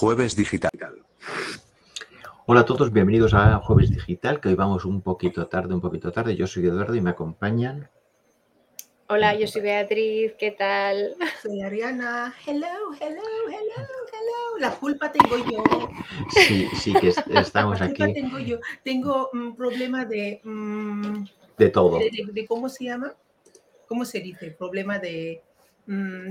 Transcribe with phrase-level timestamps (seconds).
[0.00, 0.70] Jueves Digital.
[2.46, 6.10] Hola a todos, bienvenidos a Jueves Digital, que hoy vamos un poquito tarde, un poquito
[6.10, 6.34] tarde.
[6.36, 7.90] Yo soy Eduardo y me acompañan.
[9.10, 11.16] Hola, yo soy Beatriz, ¿qué tal?
[11.42, 12.34] Soy Ariana.
[12.46, 12.66] Hello,
[12.98, 14.58] hello, hello, hello.
[14.58, 15.62] La culpa tengo yo.
[16.30, 17.08] Sí, sí, que
[17.38, 18.58] estamos La culpa aquí tengo yo.
[18.82, 21.24] Tengo un problema de, mm,
[21.58, 21.98] de todo.
[21.98, 23.12] de, de- de- ¿Cómo se llama?
[23.86, 24.52] ¿Cómo se dice?
[24.52, 25.42] Problema de,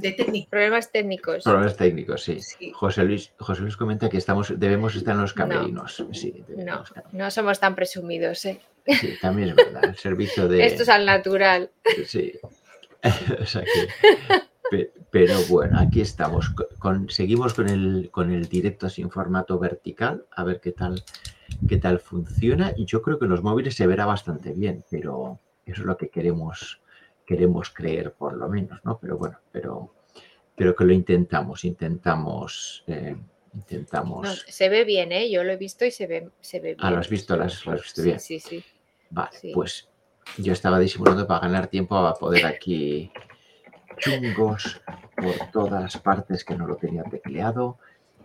[0.01, 0.49] de técnica.
[0.49, 1.43] Problemas técnicos.
[1.43, 2.39] Problemas técnicos, sí.
[2.39, 2.71] Sí.
[2.73, 5.47] José Luis, José Luis comenta que estamos, debemos estar en los No.
[5.47, 6.03] camerinos.
[6.13, 7.03] Sí, debemos No, estar.
[7.13, 8.59] no somos tan presumidos, ¿eh?
[8.87, 9.83] Sí, también es verdad.
[9.85, 10.65] El servicio de.
[10.65, 11.69] Esto es al natural.
[12.05, 12.33] Sí.
[13.41, 13.87] O sea que-
[14.69, 16.49] pe- pero bueno, aquí estamos.
[16.79, 21.03] Con- seguimos con el, con el directo así en formato vertical, a ver qué tal,
[21.67, 22.73] qué tal funciona.
[22.75, 25.95] Y yo creo que en los móviles se verá bastante bien, pero eso es lo
[25.97, 26.81] que queremos,
[27.29, 28.97] queremos creer, por lo menos, ¿no?
[28.97, 29.93] Pero bueno, pero,
[30.55, 33.15] pero que lo intentamos, intentamos, eh,
[33.53, 34.25] intentamos.
[34.27, 35.29] No, se ve bien, ¿eh?
[35.29, 36.77] Yo lo he visto y se ve, se ve bien.
[36.79, 38.19] Ah, lo has visto, lo has, lo has visto bien.
[38.19, 38.63] sí, sí.
[39.11, 39.51] Vale, Sí.
[39.53, 39.87] pues
[40.39, 43.11] yo estaba disimulando para ganar tiempo a poder aquí
[43.99, 44.81] chungos
[45.15, 47.77] por todas partes que no lo tenía tecleado.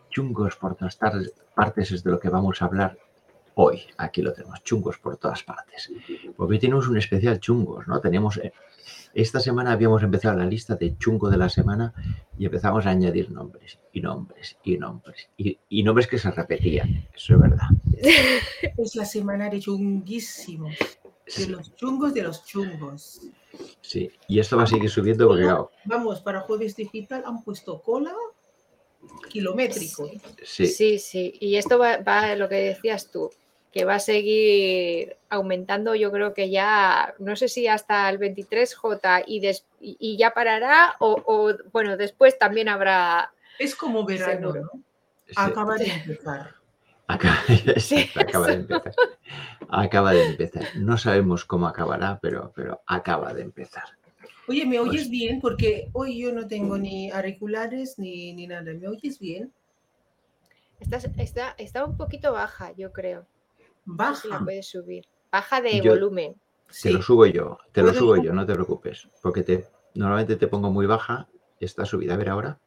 [0.08, 0.96] Chungos por todas
[1.54, 2.96] partes es de lo que vamos a hablar
[3.54, 3.82] hoy.
[3.96, 5.90] Aquí lo tenemos, chungos por todas partes.
[6.36, 8.00] Porque hoy tenemos un especial chungos, ¿no?
[8.00, 8.52] Tenemos, eh,
[9.14, 11.92] esta semana habíamos empezado la lista de chungo de la semana
[12.38, 17.06] y empezamos a añadir nombres y nombres y nombres y, y nombres que se repetían,
[17.14, 17.68] eso es verdad.
[18.76, 20.76] Es la semana de chunguísimos.
[20.78, 23.20] De Sí, los chungos de los chungos.
[23.80, 24.10] sí.
[24.28, 28.12] Y esto va a seguir subiendo porque, claro, Vamos, para Jueves Digital han puesto cola
[29.30, 30.10] kilométrico.
[30.42, 30.66] sí.
[30.66, 31.34] Sí, sí.
[31.40, 33.30] Y esto va, va a lo que decías tú,
[33.74, 39.24] que va a seguir aumentando, yo creo que ya, no sé si hasta el 23J
[39.26, 43.32] y, des- y- y ya parará, o, o, bueno, después también habrá.
[43.58, 44.70] Es como verano, Seguro.
[44.72, 44.80] ¿no?
[45.26, 45.34] sí.
[45.36, 46.54] Acaba de empezar.
[47.08, 48.94] Acaba, de empezar.
[49.68, 50.62] Acaba de empezar.
[50.76, 53.84] No sabemos cómo acabará, pero, pero acaba de empezar.
[54.46, 55.40] Oye, ¿me Pues- oyes bien?
[55.40, 58.72] Porque hoy yo no tengo ni auriculares ni, ni nada.
[58.72, 59.52] ¿Me oyes bien?
[60.78, 63.26] Estás- está, está un poquito baja, yo creo.
[63.84, 63.94] Si la
[64.34, 64.44] Baja.
[64.44, 65.06] puedes subir.
[65.30, 66.34] Baja de Yo- volumen.
[66.66, 66.90] Te Sí.
[66.92, 68.32] lo subo yo, te lo ¿Puedo subo yo?
[68.32, 69.08] no te preocupes.
[69.22, 71.28] Porque te, normalmente te pongo muy baja.
[71.60, 72.14] Está subida.
[72.14, 72.58] A ver ahora.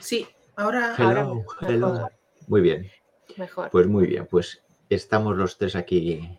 [0.00, 0.26] Sí,
[0.56, 1.70] ahora, Ahora Hello, mejor.
[1.70, 2.08] hello.
[2.48, 2.90] Muy bien.
[3.36, 3.70] Mejor.
[3.70, 4.26] Pues muy bien.
[4.30, 6.38] Pues estamos los tres aquí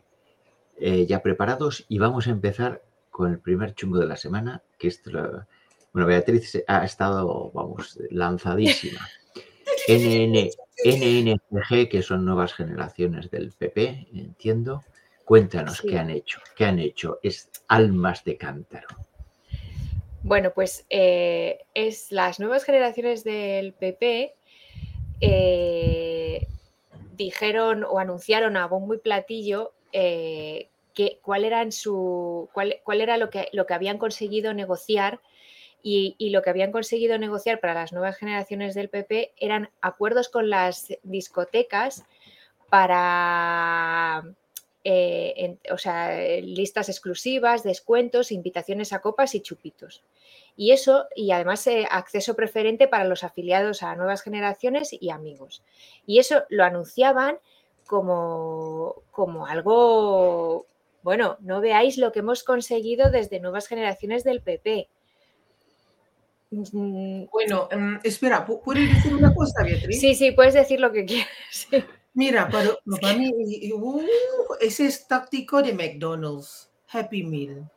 [0.78, 4.90] eh, ya preparados y vamos a empezar con el primer chungo de la semana, que
[4.90, 5.02] es
[5.94, 9.00] bueno, Beatriz ha estado, vamos, lanzadísima.
[9.88, 10.50] NN,
[10.84, 14.84] NNCG, que son nuevas generaciones del PP, entiendo.
[15.24, 15.88] Cuéntanos Sí.
[15.88, 16.40] qué han hecho.
[16.56, 17.20] ¿Qué han hecho?
[17.24, 18.88] Es almas de cántaro.
[20.22, 24.34] Bueno, pues eh, es las nuevas generaciones del PP
[25.22, 26.48] eh,
[27.16, 33.18] dijeron o anunciaron a bombo y platillo eh, que, cuál, eran su, cuál, cuál era
[33.18, 35.20] lo que, lo que habían conseguido negociar
[35.88, 40.50] y, lo que habían conseguido negociar para las nuevas generaciones del PP eran acuerdos con
[40.50, 42.04] las discotecas
[42.72, 44.24] para
[44.84, 50.02] eh, o sea, eh, listas exclusivas, descuentos, invitaciones a copas y chupitos.
[50.58, 55.62] Y eso, y además eh, acceso preferente para los afiliados a nuevas generaciones y amigos.
[56.08, 57.38] Y eso lo anunciaban
[57.86, 60.66] como, como algo,
[61.04, 64.88] bueno, no veáis lo que hemos conseguido desde nuevas generaciones del PP.
[66.72, 70.00] Mm, bueno, mm, espera, ¿pu- ¿puedes decir una cosa, Beatriz?
[70.00, 71.28] Sí, sí, puedes decir lo que quieras.
[71.52, 71.84] sí.
[72.14, 72.70] Mira, para,
[73.02, 73.32] para mí,
[73.74, 74.02] uh,
[74.62, 77.70] ese es táctico de McDonald's, Happy Meal,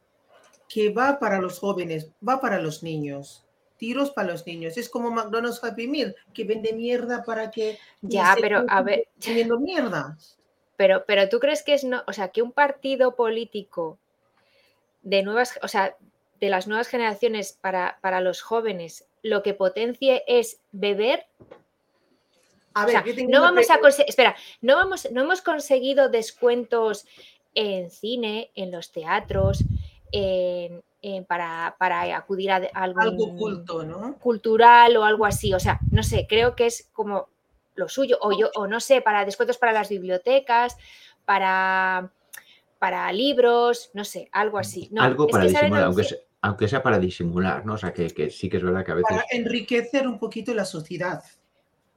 [0.69, 3.45] que va para los jóvenes, va para los niños.
[3.79, 4.77] Tiros para los niños.
[4.77, 7.79] Es como McDonald's Happy Meal, que vende mierda para que...
[8.01, 10.17] Ya, pero a ver, Comiendo mierda.
[10.77, 13.99] Pero, pero tú crees que es no, o sea, que un partido político
[15.03, 15.97] de nuevas, o sea,
[16.41, 21.27] de las nuevas generaciones para, para los jóvenes, lo que potencie es beber.
[22.75, 26.09] A O ver, sea, yo tengo no vamos a espera, no vamos, no hemos conseguido
[26.09, 27.07] descuentos
[27.55, 29.65] en cine, en los teatros,
[30.13, 34.17] en, en para, para acudir a algún Algo oculto, ¿no?
[34.19, 35.53] cultural o algo así.
[35.55, 37.29] O sea, no sé, creo que es como
[37.75, 40.77] lo suyo, o yo, o no sé, para descuentos para las bibliotecas,
[41.25, 42.11] para,
[42.79, 44.89] para libros, no sé, algo así.
[44.91, 47.75] No, Algo es para disimular, aunque sea, aunque sea para disimular, ¿no?
[47.75, 49.11] O sea, que, que sí que es verdad que a veces...
[49.11, 51.23] Para enriquecer un poquito la sociedad.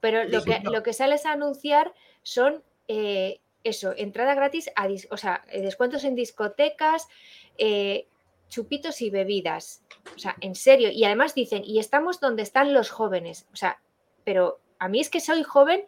[0.00, 5.06] Pero lo que, lo que sales a anunciar son eh, eso, entrada gratis, a dis-
[5.10, 7.06] o sea, eh, descuentos en discotecas,
[7.56, 8.08] eh,
[8.48, 9.84] chupitos y bebidas.
[10.16, 10.90] O sea, en serio.
[10.90, 13.46] Y además dicen, y estamos donde están los jóvenes.
[13.52, 13.80] O sea,
[14.24, 15.84] pero a mí es que soy joven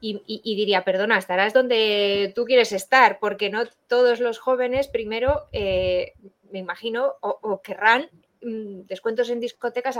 [0.00, 6.12] y, diría, perdona, estarás donde tú quieres estar, porque no todos los jóvenes primero, eh,
[6.52, 8.06] me imagino, o, querrán
[8.42, 9.98] mm, descuentos en discotecas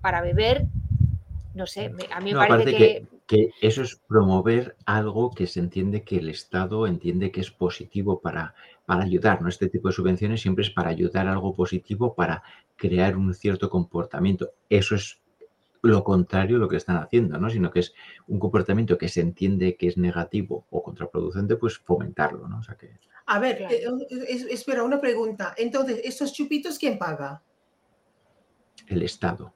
[0.00, 0.66] para beber.
[1.54, 3.06] No sé, a mí me parece que...
[3.26, 3.50] que...
[3.60, 8.54] eso es promover algo que se entiende que el Estado entiende que es positivo para,
[8.86, 9.48] para ayudar, ¿no?
[9.48, 12.42] Este tipo de subvenciones siempre es para ayudar algo positivo, para
[12.76, 14.50] crear un cierto comportamiento.
[14.68, 15.20] Eso es
[15.84, 17.50] lo contrario lo que están haciendo, ¿no?
[17.50, 17.94] Sino que es
[18.26, 22.58] un comportamiento que se entiende que es negativo o contraproducente, pues fomentarlo, ¿no?
[22.58, 22.98] O sea que...
[23.26, 23.84] A ver, eh,
[24.50, 25.54] espera, una pregunta.
[25.56, 27.42] Entonces, ¿estos chupitos quién paga?
[28.86, 29.52] El Estado.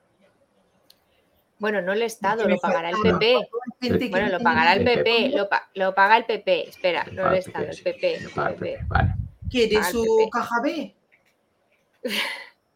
[1.59, 4.11] Bueno, no el Estado, lo pagará el PP.
[4.11, 5.35] Bueno, lo pagará el PP,
[5.75, 6.69] lo, paga el PP.
[6.69, 8.29] Espera, no el Estado, el PP.
[9.51, 10.95] ¿Quiere su caja B?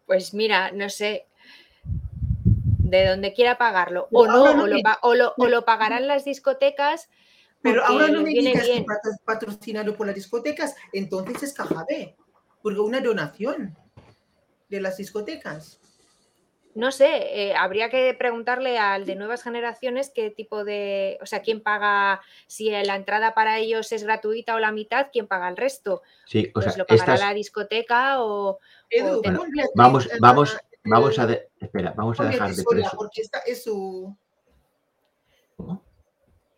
[0.05, 1.27] Pues mira, no sé,
[2.93, 4.09] de donde quiera pagarlo.
[4.13, 4.45] O no,
[5.01, 7.09] o, lo, pagarán las discotecas.
[7.63, 8.85] Pero ahora no me digas que
[9.25, 12.17] patrocinado por las discotecas, entonces es caja B,
[12.63, 13.77] porque una donación
[14.69, 15.81] de las discotecas.
[16.75, 21.43] No sé, eh, habría que preguntarle al de nuevas generaciones qué tipo de, o sea,
[21.43, 25.57] quién paga, si la entrada para ellos es gratuita o la mitad, quién paga el
[25.57, 26.03] resto.
[26.27, 28.59] Sí, o pues lo pagará la discoteca o...
[29.75, 32.91] vamos, vamos, Vamos a, espera, vamos a dejar de presuponer.
[32.97, 34.17] Porque esta es su...
[35.57, 35.83] ¿Cómo?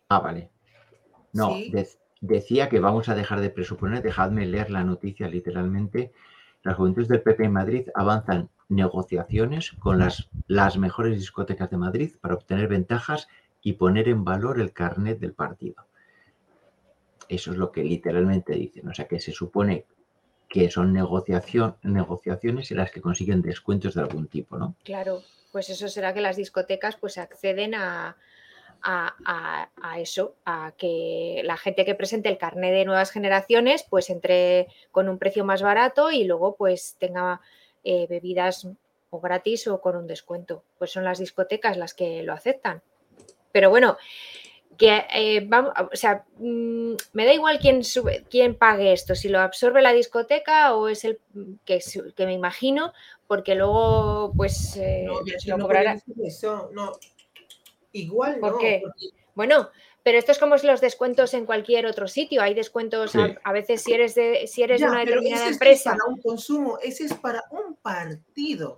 [0.09, 0.49] Ah, vale.
[1.33, 1.55] No,
[2.21, 6.13] decía que vamos a dejar de presuponer, dejadme leer la noticia literalmente.
[6.63, 12.15] Las juventudes del PP en Madrid avanzan negociaciones con las, las mejores discotecas de Madrid
[12.19, 13.27] para obtener ventajas
[13.61, 15.85] y poner en valor el carnet del partido.
[17.27, 18.87] Eso es lo que literalmente dicen.
[18.87, 19.85] O sea que se supone
[20.55, 24.77] que son negociación, negociaciones en las que consiguen descuentos de algún tipo, ¿no?
[24.85, 25.21] Claro,
[25.51, 28.15] pues eso será que las discotecas pues acceden a,
[28.81, 34.67] a, eso, a que la gente que presente el carnet de nuevas generaciones pues entre
[34.91, 37.41] con un precio más barato y luego pues tenga
[37.83, 38.65] eh, bebidas
[39.09, 40.63] o gratis o con un descuento.
[40.77, 42.81] Pues son las discotecas las que lo aceptan.
[43.51, 43.97] Pero bueno,
[44.77, 49.29] que eh, vamos, o sea, mm, me da igual quién, sube, quién pague esto, si
[49.29, 51.19] lo absorbe la discoteca o es el
[51.65, 51.79] que,
[52.15, 52.93] que me imagino,
[53.27, 56.01] porque luego pues eh, no, lo cobrará.
[56.23, 56.93] Eso, no.
[57.91, 58.83] Igual ¿Por Qué?
[59.35, 59.69] Bueno,
[60.03, 62.41] pero esto es como los descuentos en cualquier otro sitio.
[62.41, 65.91] Hay descuentos a, veces si eres de, si eres de una determinada empresa.
[65.91, 68.77] Es para un consumo, ese es para un partido.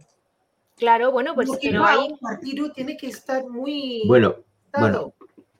[0.78, 1.98] Claro, bueno, pues que no hay.
[2.12, 4.04] Un partido tiene que estar muy.
[4.06, 4.38] Bueno,
[4.78, 5.14] bueno,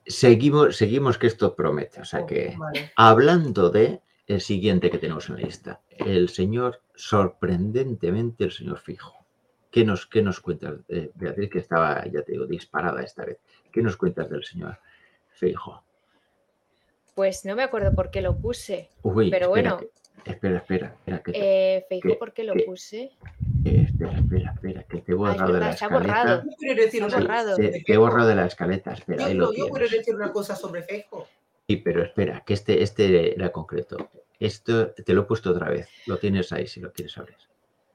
[0.08, 2.00] Seguimos, seguimos que esto promete.
[2.00, 2.56] O sea que,
[2.96, 9.14] hablando de el siguiente que tenemos en la lista, el señor, sorprendentemente, el señor Fijo.
[9.70, 13.38] ¿Qué nos, qué nos cuentas, de Beatriz, que estaba, ya te digo, disparada esta vez?
[13.70, 14.78] ¿Qué nos cuentas del señor
[15.30, 15.82] Fijo?
[17.14, 18.88] Pues no me acuerdo por qué lo puse.
[19.30, 19.80] pero bueno.
[20.24, 21.22] Espera, espera, espera.
[21.32, 23.12] eh, Fijo, ¿por qué lo puse?
[23.64, 25.98] Eh, espera, espera, espera, que te he borrado de la escaleta.
[25.98, 26.42] Borrado.
[26.76, 30.32] decir te, he borrado de la escaleta, espera, yo, ahí lo yo quiero decir una
[30.32, 31.26] cosa sobre Fejo.
[31.66, 34.10] Sí, pero espera, que este, este era concreto.
[34.40, 35.88] Esto te lo he puesto otra vez.
[36.06, 37.36] Lo tienes ahí si lo quieres saber.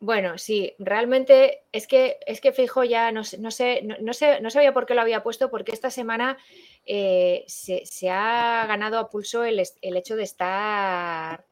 [0.03, 4.49] Bueno, sí, realmente es que es que Fijo ya no, no sé, no, sé, no
[4.49, 6.37] sabía por qué lo había puesto, porque esta semana
[6.85, 11.45] eh, se, se, ha ganado a pulso el, el hecho de estar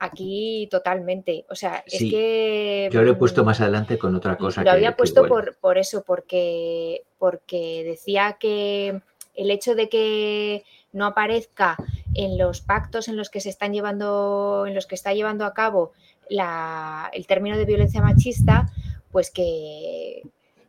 [0.00, 1.44] aquí totalmente.
[1.48, 2.88] O sea, es que.
[2.90, 4.64] Yo lo he puesto mm, más adelante con otra cosa.
[4.64, 9.00] Lo había puesto por, por, eso, porque, porque decía que
[9.36, 11.76] el hecho de que no aparezca
[12.14, 15.54] en los pactos en los que se están llevando, en los que está llevando a
[15.54, 15.92] cabo
[16.28, 18.72] la, el término de violencia machista,
[19.12, 20.22] pues que,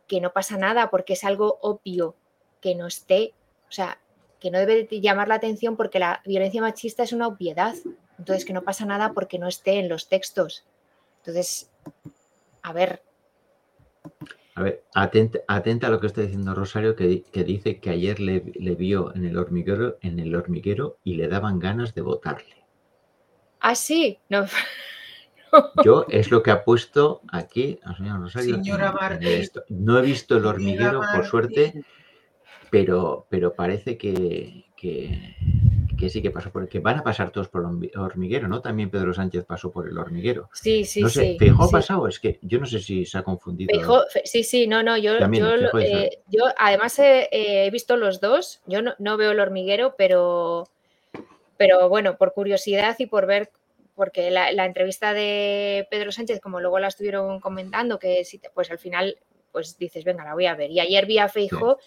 [0.07, 2.15] que no pasa nada, porque es algo obvio
[2.59, 3.33] que no esté,
[3.67, 3.97] o sea,
[4.39, 7.75] que no debe llamar la atención porque la violencia machista es una obviedad.
[8.21, 10.63] Entonces, que no pasa nada porque no esté en los textos.
[11.17, 11.71] Entonces,
[12.61, 13.01] a ver.
[14.53, 18.41] A ver, atenta, a lo que está diciendo Rosario, que, dice que ayer le,
[18.75, 22.63] vio en el hormiguero, en el hormiguero y le daban ganas de votarle.
[23.59, 24.45] Ah, sí, no.
[25.83, 28.57] Yo es lo que ha puesto aquí Rosario.
[28.57, 29.19] Señora
[29.69, 31.83] No he visto el hormiguero, por suerte,
[32.69, 35.35] pero, pero parece que, que
[36.09, 38.61] sí que pasó por el que van a pasar todos por el hormiguero, ¿no?
[38.61, 40.49] También Pedro Sánchez pasó por el hormiguero.
[40.53, 41.47] Sí, sí, no sé, sí.
[41.49, 44.05] ha pasado, es que yo no sé si se ha confundido.
[44.23, 46.19] sí, sí, no, no, yo, yo, eh,
[46.57, 50.67] además he, visto los dos, yo no, veo el hormiguero, pero,
[51.57, 53.51] pero bueno, por curiosidad y por ver,
[53.95, 59.17] porque la, entrevista de Pedro Sánchez, como luego la estuvieron comentando, que pues al final
[59.51, 60.71] pues dices, venga, la voy a ver.
[60.71, 61.77] Y ayer vi a Feijo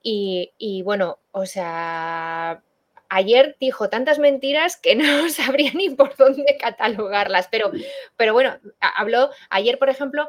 [0.00, 2.62] y, y bueno, o sea,
[3.10, 7.70] ayer dijo tantas mentiras que no sabría ni por dónde catalogarlas, pero,
[8.16, 10.28] pero bueno, habló, ayer por ejemplo,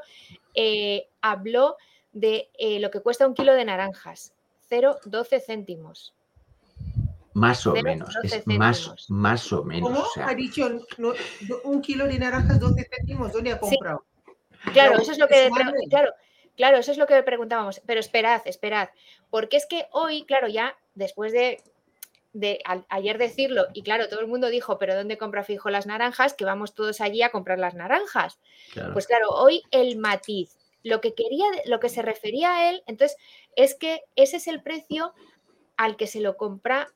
[0.54, 1.78] eh, habló
[2.12, 4.34] de eh, lo que cuesta un kilo de naranjas,
[4.70, 6.14] 0,12 céntimos.
[7.34, 9.90] Más o menos, es más, más o menos.
[10.14, 10.28] ¿Cómo?
[10.28, 10.70] Ha dicho
[11.64, 14.04] un kilo de naranjas 12 céntimos, ¿dónde ha comprado?
[14.74, 15.50] Claro, eso es lo que,
[15.90, 16.12] claro,
[16.58, 18.90] claro, eso es lo que preguntábamos, pero esperad, esperad,
[19.30, 21.64] porque es que hoy, claro, ya después de
[22.34, 26.34] de ayer decirlo y claro, todo el mundo dijo, pero ¿dónde compra fijo las naranjas?
[26.34, 28.40] Que vamos todos allí a comprar las naranjas.
[28.94, 33.18] Pues claro, hoy el matiz, lo que quería, lo que se refería a él, entonces
[33.56, 35.14] es que ese es el precio
[35.76, 36.88] al que se lo compra,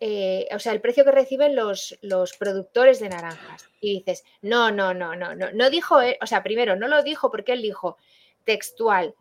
[0.00, 3.68] eh, o sea, el precio que reciben los, los productores de naranjas.
[3.80, 7.30] Y dices, no, no, no, no, no, no dijo, o sea, primero, no lo dijo
[7.30, 7.98] porque él dijo
[8.44, 9.14] textual.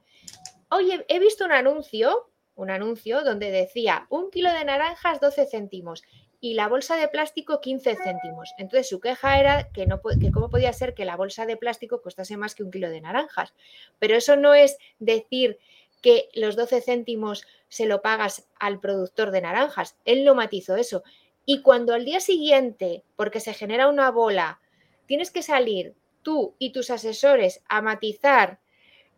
[0.69, 6.03] Oye, he visto un anuncio un anuncio donde decía un kilo de naranjas 12 céntimos
[6.39, 8.51] y la bolsa de plástico 15 céntimos.
[8.57, 12.01] Entonces su queja era que, no, que cómo podía ser que la bolsa de plástico
[12.01, 13.53] costase más que un kilo de naranjas.
[13.99, 15.59] Pero eso no es decir
[16.01, 19.97] que los 12 céntimos se lo pagas al productor de naranjas.
[20.03, 21.03] Él no matizó eso.
[21.45, 24.59] Y cuando al día siguiente, porque se genera una bola,
[25.05, 28.59] tienes que salir tú y tus asesores a matizar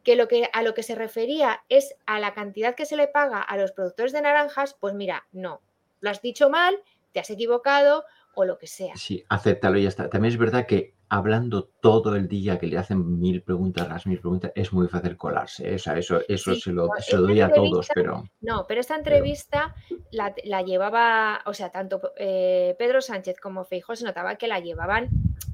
[0.04, 3.08] que, lo que a lo que se refería es a la cantidad que se le
[3.08, 5.62] paga a los productores de naranjas, pues mira, no,
[6.00, 6.82] lo has dicho mal,
[7.12, 8.06] te has equivocado
[8.36, 8.96] o lo que sea.
[8.96, 10.10] Sí, acéptalo y ya está.
[10.10, 14.20] También es verdad que hablando todo el día, que le hacen mil preguntas, las mil
[14.20, 15.70] preguntas, es muy fácil colarse.
[15.70, 15.76] ¿eh?
[15.76, 18.24] O sea, eso, eso se lo, doy a todos, pero...
[18.42, 19.76] No, pero esta entrevista
[20.10, 25.10] La, llevaba, o sea, tanto eh, Pedro Sánchez como Feijóo se notaba que la llevaban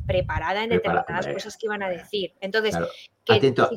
[0.07, 2.33] preparada en determinadas cosas que iban a decir.
[2.39, 2.77] Entonces,
[3.27, 3.69] atento,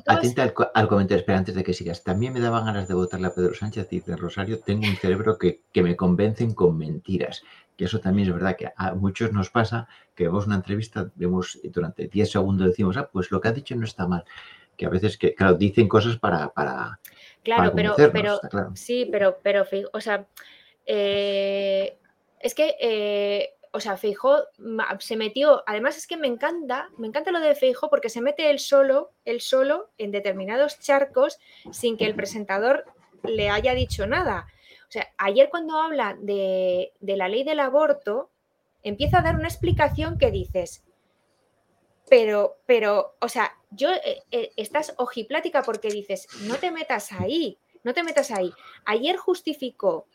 [0.75, 2.05] al, comentario, espera, antes de que sigas.
[2.05, 5.37] También me daban ganas de votarle a Pedro Sánchez y de Rosario, tengo un cerebro
[5.37, 7.43] que, que me convencen con mentiras.
[7.77, 11.59] Que eso también es verdad que a muchos nos pasa que vemos una entrevista, vemos
[11.65, 14.25] durante 10 segundos decimos, ah, pues lo que ha dicho no está mal.
[14.77, 16.49] Que a veces, que, claro, dicen cosas para.
[16.49, 16.99] para
[17.43, 18.41] claro, pero, pero
[18.75, 20.27] sí, pero, pero, o sea,
[20.87, 21.97] eh,
[22.41, 24.45] es que eh, o sea, Feijó
[24.99, 28.51] se metió, además es que me encanta, me encanta lo de Feijó porque se mete
[28.51, 31.39] él solo, él solo en determinados charcos
[31.71, 32.85] sin que el presentador
[33.25, 34.47] le haya dicho nada.
[34.89, 38.31] O sea, ayer cuando habla de, la ley del aborto,
[38.83, 40.85] empieza a dar una explicación que dices,
[42.09, 47.59] pero, pero, o sea, yo, eh, eh, estás ojiplática porque dices, no te metas ahí,
[47.85, 48.53] no te metas ahí.
[48.85, 50.07] Ayer justificó,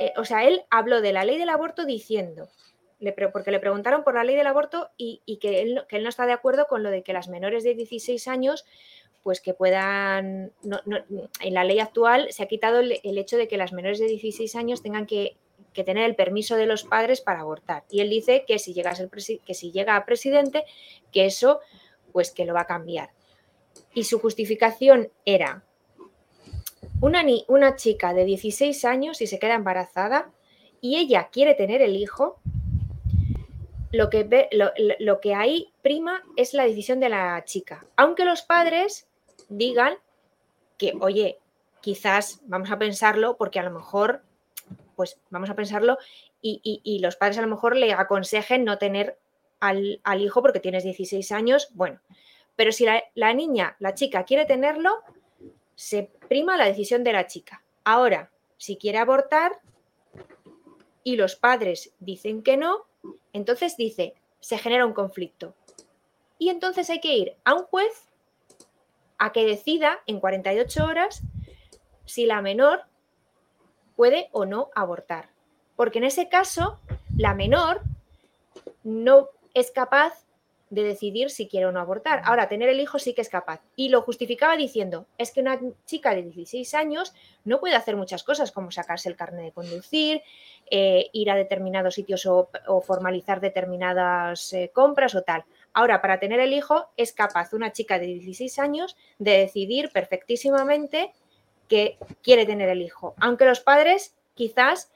[0.00, 2.48] eh, o sea, él habló de la ley del aborto diciendo,
[3.32, 6.26] porque le preguntaron por la ley del aborto y, que, él, que, él, no está
[6.26, 8.64] de acuerdo con lo de que las menores de 16 años,
[9.22, 13.72] pues que puedan, en la ley actual se ha quitado el, hecho de que las
[13.72, 15.36] menores de 16 años tengan que,
[15.84, 17.84] tener el permiso de los padres para abortar.
[17.90, 20.64] Y él dice que si, llega a que si llega a presidente,
[21.12, 21.60] que eso,
[22.12, 23.10] pues que lo va a cambiar.
[23.94, 25.64] Y su justificación era,
[27.00, 30.32] una, una chica de 16 años y se queda embarazada
[30.80, 32.40] y ella quiere tener el hijo,
[33.92, 34.48] lo que, ve,
[34.98, 37.86] lo, que hay prima es la decisión de la chica.
[37.96, 39.08] Aunque los padres
[39.48, 39.94] digan
[40.78, 41.38] que, oye,
[41.80, 44.22] quizás vamos a pensarlo porque a lo mejor,
[44.96, 45.98] pues vamos a pensarlo
[46.42, 49.18] y, los padres a lo mejor le aconsejen no tener
[49.60, 52.00] al, hijo porque tienes 16 años, bueno,
[52.56, 55.02] pero si la, la, niña, la chica quiere tenerlo,
[55.74, 57.62] se prima la decisión de la chica.
[57.84, 59.60] Ahora, si quiere abortar
[61.04, 62.86] y los padres dicen que no,
[63.32, 65.54] entonces dice, se genera un conflicto.
[66.38, 68.08] Y entonces hay que ir a un juez
[69.18, 71.22] a que decida en 48 horas
[72.04, 72.82] si la menor
[73.96, 75.30] puede o no abortar.
[75.74, 76.78] Porque en ese caso,
[77.16, 77.82] la menor
[78.84, 80.26] no es capaz
[80.70, 82.22] de decidir si quiere o no abortar.
[82.24, 83.60] Ahora, tener el hijo sí que es capaz.
[83.76, 88.24] Y lo justificaba diciendo, es que una chica de 16 años no puede hacer muchas
[88.24, 90.22] cosas como sacarse el carnet de conducir,
[90.70, 92.48] eh, ir a determinados sitios o,
[92.84, 95.44] formalizar determinadas eh, compras o tal.
[95.72, 101.12] Ahora, para tener el hijo es capaz una chica de 16 años de decidir perfectísimamente
[101.68, 104.90] que quiere tener el hijo, aunque los padres quizás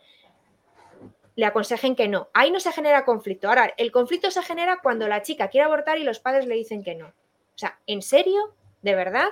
[1.37, 2.29] le aconsejen que no.
[2.35, 3.49] Ahí no se genera conflicto.
[3.49, 6.83] Ahora, el conflicto se genera cuando la chica quiere abortar y los padres le dicen
[6.83, 7.07] que no.
[7.09, 8.55] O sea, ¿en serio?
[8.83, 9.31] ¿De verdad?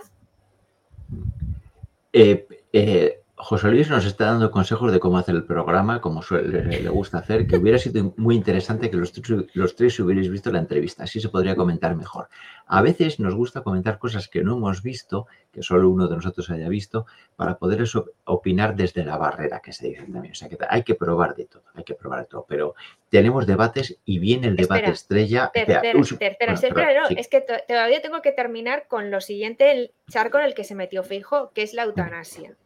[2.12, 6.64] Eh, eh, José Luis nos está dando consejos de cómo hacer el programa, como suele,
[6.64, 9.12] le gusta hacer, que hubiera sido muy interesante que los,
[9.54, 12.28] los tres hubierais visto la entrevista, así se podría comentar mejor.
[12.66, 16.50] A veces nos gusta comentar cosas que no hemos visto, que solo uno de nosotros
[16.50, 20.32] haya visto, para poder eso, opinar desde la barrera, que se dice también.
[20.32, 22.74] O sea, que hay que probar de todo, hay que probar de todo, pero
[23.08, 25.52] tenemos debates y viene el debate estrella.
[25.54, 30.44] Tercera, tercera, no, es que todavía tengo que terminar con lo siguiente, el charco en
[30.46, 32.56] el que se metió Fijo, que es la eutanasia.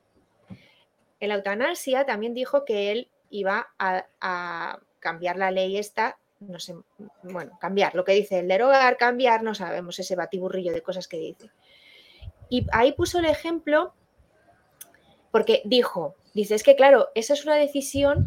[1.23, 6.75] En la eutanasia también dijo que él iba a, cambiar la ley esta, no sé,
[7.23, 11.19] bueno, cambiar, lo que dice el derogar, cambiar, no sabemos ese batiburrillo de cosas que
[11.19, 11.51] dice.
[12.49, 13.95] Y ahí puso el ejemplo
[15.31, 18.27] porque dijo, dice, es que claro, esa es una decisión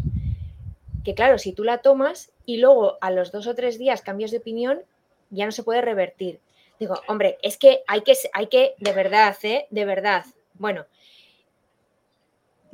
[1.04, 4.32] que claro, si tú la tomas y luego a los dos o tres días cambias
[4.32, 4.84] de opinión,
[5.32, 6.40] ya no se puede revertir.
[6.80, 9.68] Digo, hombre, es que hay que, hay que de verdad, ¿eh?
[9.70, 10.24] De verdad.
[10.54, 10.86] Bueno,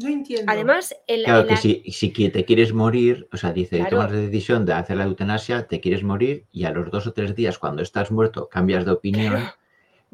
[0.01, 0.51] no entiendo.
[0.51, 4.73] Además, claro que si, si, te quieres morir, o sea, dice, tomas la decisión de
[4.73, 8.11] hacer la eutanasia, te quieres morir y a los dos o tres días, cuando estás
[8.11, 9.43] muerto, cambias de opinión,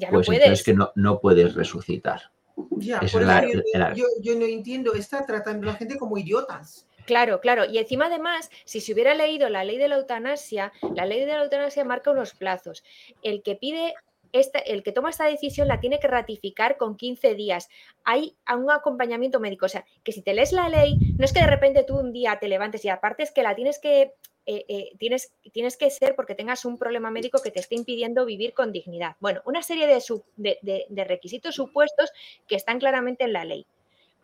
[0.10, 2.32] pues entonces que no, no puedes resucitar.
[2.72, 3.64] Ya, por eso
[3.96, 6.88] yo, yo, no entiendo, está tratando a la gente como idiotas.
[7.06, 7.66] Claro, claro.
[7.66, 11.28] Y encima, además, si se hubiera leído la ley de la eutanasia, la ley de
[11.28, 12.84] la eutanasia marca unos plazos.
[13.24, 13.94] El que pide
[14.32, 17.70] el que toma esta decisión la tiene que ratificar con 15 días.
[18.04, 19.66] Hay un acompañamiento médico.
[19.66, 22.14] O sea, que si te lees la ley, no es que de repente tú un
[22.14, 24.14] día te levantes y aparte es que la tienes que,
[24.46, 28.26] eh, eh, tienes, tienes que ser porque tengas un problema médico que te esté impidiendo
[28.26, 29.18] vivir con dignidad.
[29.20, 32.12] Bueno, una serie de, de, requisitos supuestos
[32.48, 33.66] que están claramente en la ley.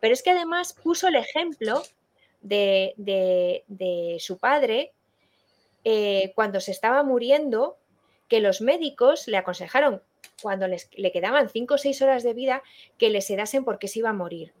[0.00, 1.82] Pero es que además puso el ejemplo
[2.40, 4.92] de, su padre
[5.84, 7.76] eh, cuando se estaba muriendo
[8.28, 10.02] que los médicos le aconsejaron
[10.42, 12.62] cuando les, le quedaban cinco o seis horas de vida
[12.98, 14.52] que le sedasen porque se iba a morir.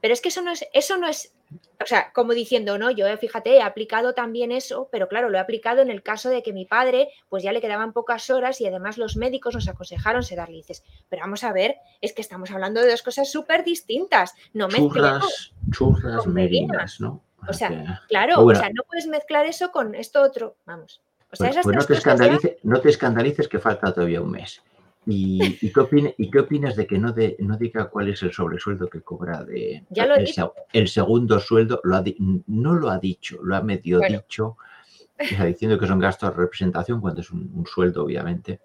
[0.00, 1.32] Pero es que eso no es, eso no es,
[1.80, 5.40] o sea, como diciendo, no, yo fíjate, he aplicado también eso, pero claro, lo he
[5.40, 8.66] aplicado en el caso de que mi padre, pues ya le quedaban pocas horas y
[8.66, 10.56] además los médicos nos aconsejaron sedarle.
[10.56, 14.34] dices, pero vamos a ver, es que estamos hablando de dos cosas súper distintas.
[14.52, 17.22] No churras, churras merinas, ¿no?
[17.48, 21.00] O sea, claro, o sea, no puedes mezclar eso con esto otro, vamos.
[21.38, 24.62] Pues, pues no, te escandalices, no te escandalices que falta todavía un mes.
[25.04, 25.38] ¿Y,
[25.72, 29.00] qué, ¿Y, qué, opinas de que no, de, no diga cuál es el sobresueldo que
[29.00, 29.82] cobra de
[30.72, 31.80] el, segundo sueldo?
[31.82, 32.04] Lo
[32.46, 34.56] no lo ha dicho, lo ha medio dicho,
[35.18, 38.60] está diciendo que son gastos de representación cuando es un, sueldo, obviamente.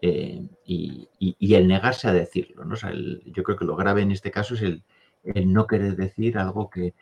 [0.00, 1.08] Eh, y,
[1.54, 2.64] el negarse a decirlo.
[2.64, 2.76] ¿no?
[3.24, 4.84] yo creo que lo grave en este caso es el,
[5.24, 6.94] el no querer decir algo que,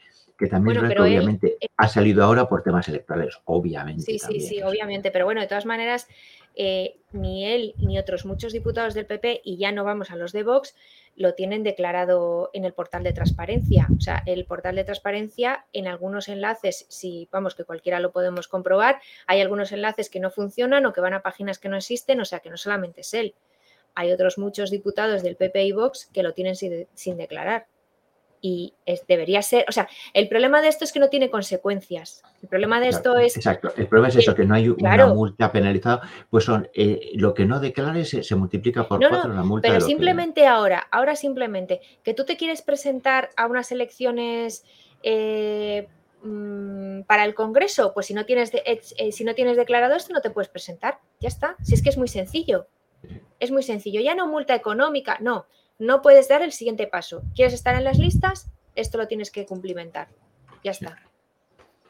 [0.43, 4.03] que también obviamente ha salido ahora por temas electorales, obviamente.
[4.03, 6.09] Sí, sí, sí, obviamente, pero bueno, de todas maneras,
[6.57, 10.33] eh, ni él ni otros muchos diputados del PP, y ya no vamos a los
[10.33, 10.75] de Vox,
[11.15, 13.87] lo tienen declarado en el portal de transparencia.
[13.97, 18.49] O sea, el portal de transparencia, en algunos enlaces, si vamos, que cualquiera lo podemos
[18.49, 22.21] comprobar, hay algunos enlaces que no funcionan o que van a páginas que no existen,
[22.21, 23.37] o sea, que no solamente es él.
[23.95, 27.67] Hay otros muchos diputados del PP y Vox que lo tienen sin declarar
[28.45, 28.75] y
[29.07, 32.23] debería ser, o sea, el problema de esto es que no tiene consecuencias.
[32.43, 33.37] El problema de esto es...
[33.37, 37.35] Exacto, el problema es eso, que no hay una multa penalizada, pues son, eh, lo
[37.35, 39.69] que no declares se, multiplica por cuatro la multa.
[39.69, 44.65] Pero simplemente ahora, ahora simplemente, que tú te quieres presentar a unas elecciones
[45.05, 45.87] eh,
[46.25, 50.21] mm, para el Congreso, pues si no, tienes eh, si no tienes declarado esto no
[50.21, 52.67] te puedes presentar, ya está, si es que es muy sencillo.
[53.39, 55.47] Es muy sencillo, ya no multa económica, no,
[55.83, 57.23] no puedes dar el siguiente paso.
[57.35, 58.51] ¿Quieres estar en las listas?
[58.77, 60.09] Esto lo tienes que cumplimentar.
[60.63, 60.97] Ya está.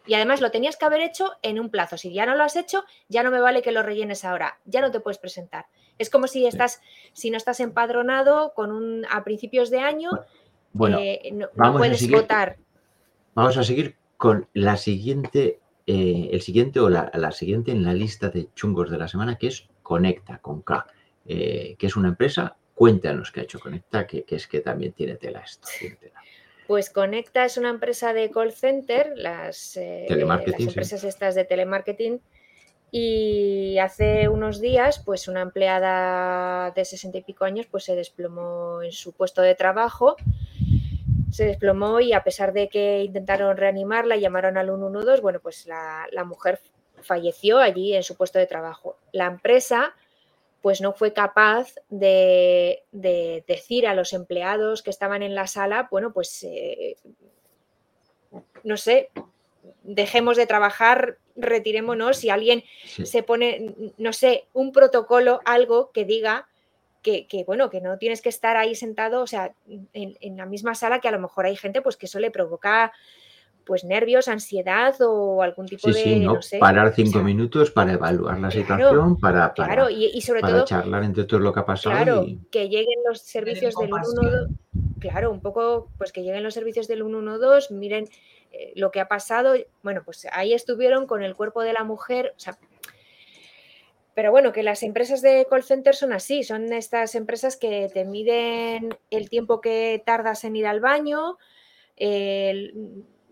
[0.07, 1.99] Y además lo tenías que haber hecho en un plazo.
[1.99, 4.59] Si ya no lo has hecho, ya no me vale que lo rellenes ahora.
[4.65, 5.67] Ya no te puedes presentar.
[5.99, 6.81] Es como si estás,
[7.13, 10.11] si no estás empadronado con un a principios de año,
[10.73, 12.57] bueno, eh, no, puedes votar.
[13.35, 18.31] Vamos a seguir con la siguiente, eh, el siguiente o la, siguiente en la lista
[18.31, 20.87] de chungos de la semana, que es Conecta con K,
[21.27, 25.15] eh, que es una empresa Cuéntanos qué ha hecho Conecta, que, es que también tiene
[25.15, 25.69] tela esto.
[26.67, 32.21] Pues Conecta es una empresa de call center, las, eh, empresas estas de telemarketing.
[32.91, 38.83] Y hace unos días, pues una empleada de sesenta y pico años, pues se desplomó
[38.83, 40.17] en su puesto de trabajo.
[41.31, 46.09] Se desplomó y a pesar de que intentaron reanimarla, llamaron al 112, bueno, pues la,
[46.11, 46.59] la mujer
[47.01, 48.99] falleció allí en su puesto de trabajo.
[49.13, 49.95] La empresa
[50.63, 56.13] pues no fue capaz de, decir a los empleados que estaban en la sala, bueno,
[56.13, 56.97] pues eh,
[58.63, 59.11] no sé,
[59.83, 66.49] dejemos de trabajar, retirémonos, si alguien se pone, no sé, un protocolo, algo que diga
[67.03, 69.53] que, bueno, que no tienes que estar ahí sentado, o sea,
[69.93, 72.93] en, la misma sala que a lo mejor hay gente pues que eso le provoca
[73.65, 78.51] pues nervios, ansiedad o algún tipo de sí, no, parar cinco minutos para evaluar la
[78.51, 81.95] situación, para, claro, y, sobre todo charlar entre todo lo que ha pasado.
[81.95, 84.55] Claro, que lleguen los servicios del 112,
[84.99, 88.09] claro, un poco, pues que lleguen los servicios del 112, miren
[88.53, 92.35] eh, lo que ha pasado, bueno, pues ahí estuvieron con el cuerpo de la mujer,
[92.37, 92.59] o sea,
[94.15, 98.05] pero bueno, que las empresas de call center son así, son estas empresas que te
[98.05, 101.39] miden el tiempo que tardas en ir al baño,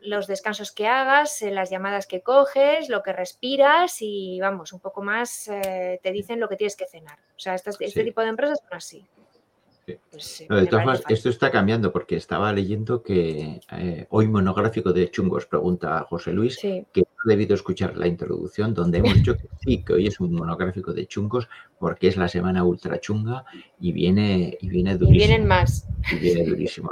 [0.03, 5.03] los descansos que hagas, las llamadas que coges, lo que respiras y vamos, un poco
[5.03, 7.19] más eh, te dicen lo que tienes que cenar.
[7.37, 9.07] O sea, este, este tipo de empresas son así.
[10.11, 15.11] Pues, de todas formas, esto está cambiando porque estaba leyendo que eh, hoy monográfico de
[15.11, 19.85] chungos, pregunta José Luis, que he debido escuchar la introducción donde hemos dicho que sí,
[19.85, 21.49] que hoy es un monográfico de chungos
[21.79, 23.45] porque es la semana ultra chunga
[23.79, 25.15] y viene, y viene durísimo.
[25.15, 25.89] Y vienen más.
[26.13, 26.91] Y viene durísimo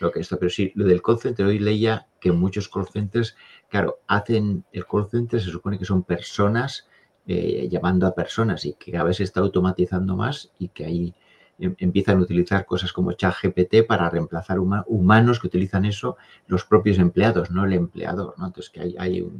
[0.00, 0.38] lo, que esto.
[0.38, 3.36] Pero sí, lo del call center, hoy leía que muchos call centers,
[3.68, 6.86] claro, hacen el call center, se supone que son personas
[7.26, 11.14] eh, llamando a personas y que a veces está automatizando más y que hay
[11.60, 17.50] empiezan a utilizar cosas como ChatGPT para reemplazar humanos que utilizan eso los propios empleados,
[17.50, 18.34] no el empleador.
[18.38, 18.46] ¿no?
[18.46, 19.30] Entonces, que hay, hay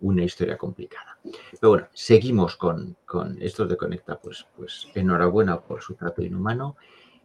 [0.00, 1.18] una historia complicada.
[1.22, 4.18] Pero bueno, seguimos con, con esto de Conecta.
[4.20, 6.76] Pues, pues enhorabuena por su trato inhumano.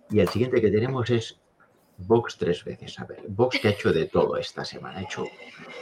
[0.09, 1.39] Y el siguiente que tenemos es
[1.97, 2.99] Vox tres veces.
[2.99, 5.25] A ver, Vox que ha hecho de todo esta semana, ha hecho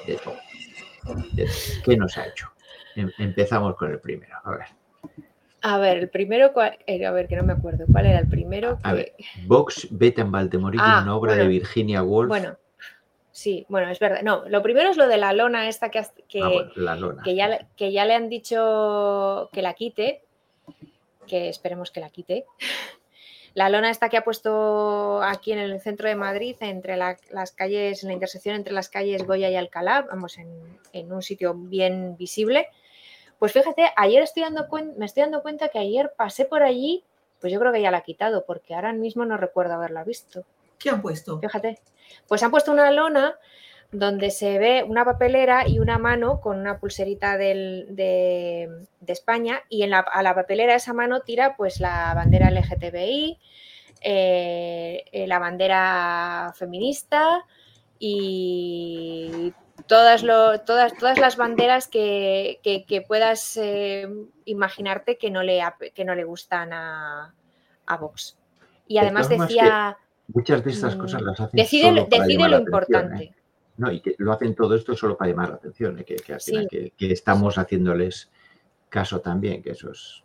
[0.07, 0.37] de todo.
[1.83, 2.51] ¿Qué nos ha hecho?
[2.95, 4.35] Em, empezamos con el primero.
[4.43, 4.84] A ver.
[5.67, 6.53] A ver, el primero,
[6.85, 8.77] eh, a ver, que no me acuerdo, ¿cuál era el primero?
[8.83, 9.15] A ver,
[9.47, 12.27] Vox Beta en Baltemorillo, ah, una obra de Virginia Woolf.
[12.27, 12.55] Bueno,
[13.31, 14.21] sí, bueno, es verdad.
[14.21, 17.91] No, lo primero es lo de la lona esta que, que, ah, que, ya, que
[17.91, 20.21] ya le han dicho que la quite,
[21.25, 22.45] que esperemos que la quite.
[23.55, 28.03] La lona esta que ha puesto aquí en el centro de Madrid, entre las calles,
[28.03, 30.49] en la intersección entre las calles Goya y Alcalá, vamos, en,
[30.91, 32.67] en un sitio bien visible
[33.39, 34.67] pues fíjate, ayer estoy dando
[34.97, 37.03] me estoy dando cuenta que ayer pasé por allí,
[37.39, 40.43] pues yo creo que ya la ha quitado, porque ahora mismo no recuerdo haberla visto.
[40.79, 41.39] ¿Qué han puesto?
[41.39, 41.79] Fíjate.
[42.27, 43.37] Pues han puesto una lona
[43.91, 48.69] donde se ve una papelera y una mano con una pulserita de,
[49.07, 53.39] España y en la, a la papelera esa mano tira pues la bandera LGTBI,
[54.01, 57.45] eh, eh, la bandera feminista
[57.99, 59.53] y
[59.87, 60.23] todas,
[60.65, 64.07] todas, todas las banderas que, puedas eh,
[64.45, 65.61] imaginarte que no, le,
[65.93, 67.33] que no le gustan a,
[67.99, 68.37] Vox.
[68.87, 69.97] Y además decía...
[70.27, 73.23] Muchas de estas cosas las hacen decide, solo decide lo importante.
[73.25, 73.35] ¿eh?
[73.77, 76.03] No, y que lo hacen todo esto solo para llamar la atención, ¿eh?
[76.03, 78.31] que, que, estamos haciéndoles
[78.89, 80.23] caso también, que eso es...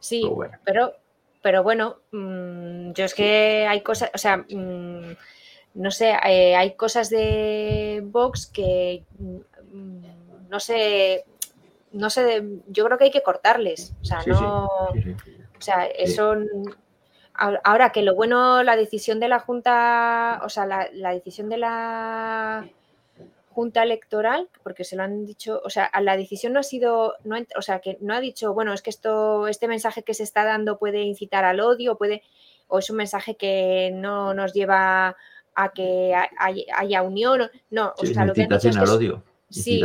[0.00, 0.22] Sí,
[0.64, 0.94] pero,
[1.42, 4.38] pero bueno, mm, yo es que hay cosas, o sea...
[4.38, 5.14] Mm,
[5.78, 11.24] no sé, eh, hay cosas de Vox que mm, no sé,
[11.92, 13.94] no sé, yo creo que hay que cortarles.
[14.02, 14.64] O sea, no.
[14.66, 16.34] O sea, eso.
[17.34, 22.68] Ahora que lo bueno, la decisión de la Junta, o sea, la, decisión de la
[23.50, 27.36] Junta Electoral, porque se lo han dicho, o sea, la decisión no ha sido, no,
[27.56, 30.44] o sea, que no ha dicho, bueno, es que esto, este mensaje que se está
[30.44, 32.24] dando puede incitar al odio, puede,
[32.66, 35.16] o es un mensaje que no nos lleva
[35.58, 36.14] a que
[36.76, 37.50] haya unión.
[37.70, 39.22] No, o sea, lo que han dicho es que, al odio.
[39.50, 39.82] Sí,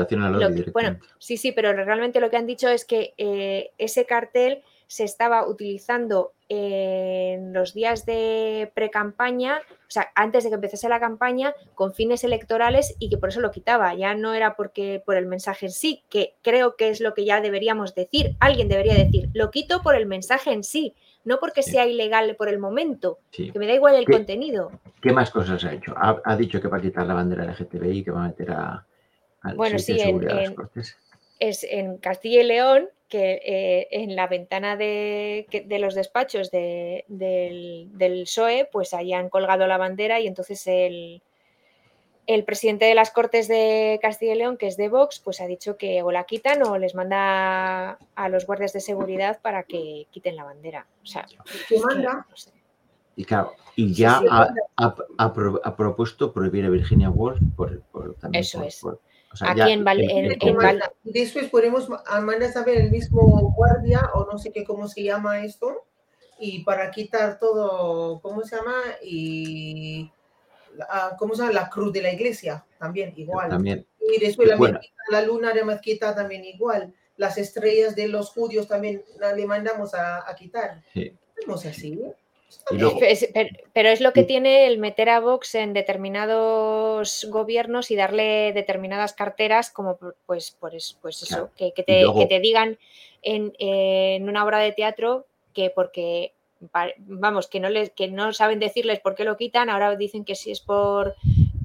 [0.73, 5.05] bueno, sí, sí, pero realmente lo que han dicho es que eh, ese cartel se
[5.05, 11.55] estaba utilizando en los días de pre-campaña, o sea, antes de que empezase la campaña,
[11.73, 13.95] con fines electorales y que por eso lo quitaba.
[13.95, 17.25] Ya no era porque por el mensaje en sí, que creo que es lo que
[17.25, 18.35] ya deberíamos decir.
[18.39, 20.93] Alguien debería decir, lo quito por el mensaje en sí,
[21.25, 24.71] no porque sea ilegal por el momento, que me da igual el contenido.
[25.01, 25.93] ¿Qué más cosas ha hecho?
[25.95, 28.85] Ha, dicho que va a quitar la bandera LGTBI, que va a meter a,
[29.55, 30.25] bueno, sí, en,
[31.39, 35.45] es en Castilla y León, que eh, en la ventana de,
[35.79, 41.21] los despachos del, del, PSOE, pues hayan colgado la bandera y entonces el,
[42.25, 45.47] el presidente de las Cortes de Castilla y León, que es de Vox, pues ha
[45.47, 50.07] dicho que o la quitan o les manda a los guardias de seguridad para que
[50.11, 50.87] quiten la bandera.
[51.03, 51.25] O sea,
[53.15, 54.21] Y claro, y ya
[54.77, 57.81] ha, propuesto prohibir a Virginia Woolf por,
[58.19, 58.81] también Eso es.
[59.41, 59.99] Aquí en, Val,
[61.03, 65.43] Después podemos mandar a saber el mismo guardia o no sé qué cómo se llama
[65.43, 65.85] esto
[66.39, 68.75] y para quitar todo, ¿cómo se llama?
[69.01, 70.11] Y
[70.89, 71.53] Ah, ¿cómo se llama?
[71.53, 73.49] La cruz de la iglesia, también igual.
[73.49, 73.85] También.
[73.99, 76.93] Y después la, la luna de mezquita también igual.
[77.17, 80.81] las estrellas de los judíos también la- le mandamos a, a quitar.
[80.93, 81.13] Sí.
[81.47, 81.99] No es así.
[82.71, 87.27] Y luego, Es- pero, pero es lo que tiene el meter a Vox en determinados
[87.29, 91.51] gobiernos y darle determinadas carteras, como por- pues, por es- pues eso, Claro.
[91.55, 92.77] que, que te, luego- que te digan
[93.21, 96.33] en, en una obra de teatro que porque
[96.99, 100.35] vamos, que no les, que no saben decirles por qué lo quitan, ahora dicen que
[100.35, 101.15] si es por,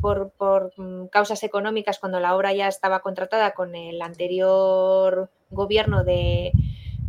[0.01, 6.05] por, por, mm, causas económicas cuando la obra ya estaba contratada con el anterior gobierno
[6.05, 6.53] de,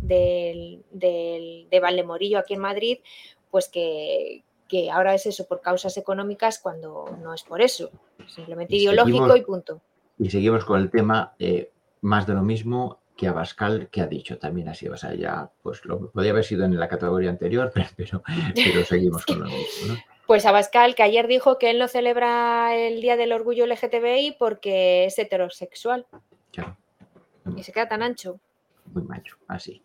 [0.02, 2.98] del- del- de Valdemorillo aquí en Madrid,
[3.50, 7.90] pues que, que ahora es eso por causas económicas cuando no es por eso,
[8.28, 9.80] simplemente Y ideológico seguimos- y punto.
[10.18, 11.70] y seguimos con el tema eh,
[12.02, 14.88] más de lo mismo que Abascal, que ha dicho también así.
[14.88, 18.22] O sea, ya, pues lo podía haber sido en la categoría anterior, pero,
[18.54, 19.88] pero seguimos con lo mismo.
[19.94, 19.98] ¿no?
[20.26, 25.04] Pues Abascal, que ayer dijo que él no celebra el Día del Orgullo LGTBI porque
[25.04, 26.06] es heterosexual
[26.50, 26.78] Claro,
[27.56, 28.40] y se queda tan ancho.
[28.86, 29.82] muy macho, así.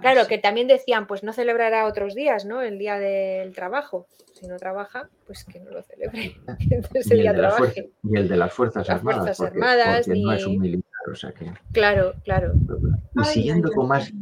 [0.00, 0.28] Claro, Así.
[0.28, 2.60] que también decían, pues no celebrará otros días, ¿no?
[2.62, 4.06] El Día del Trabajo.
[4.34, 6.36] Si no trabaja, pues que no lo celebre.
[6.70, 7.72] Entonces el día de las trabaje.
[7.82, 10.58] fuerzas, ni el de las Fuerzas Las Armadas, Fuerzas porque, Armadas, porque no es un
[10.58, 11.52] militar, o sea que...
[11.72, 12.52] Claro, claro.
[13.20, 14.12] Y siguiendo ay, con más...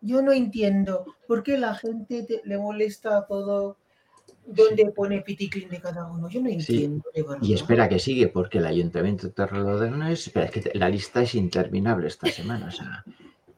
[0.00, 3.76] Yo no entiendo por qué la gente te- le molesta todo
[4.44, 6.28] donde pone piticlin de cada uno.
[6.28, 7.38] Yo no entiendo, verdad.
[7.42, 10.26] Y espera que sigue, porque el Ayuntamiento de Torrelodones...
[10.26, 12.66] Espera, es que la lista es interminable esta semana.
[12.66, 13.04] O sea,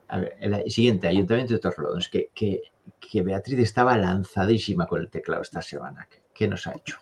[0.08, 2.60] a ver, el siguiente, Ayuntamiento de Torrelodones, que, que,
[3.00, 6.06] que Beatriz estaba lanzadísima con el teclado esta semana.
[6.10, 6.98] ¿Qué, qué nos ha hecho?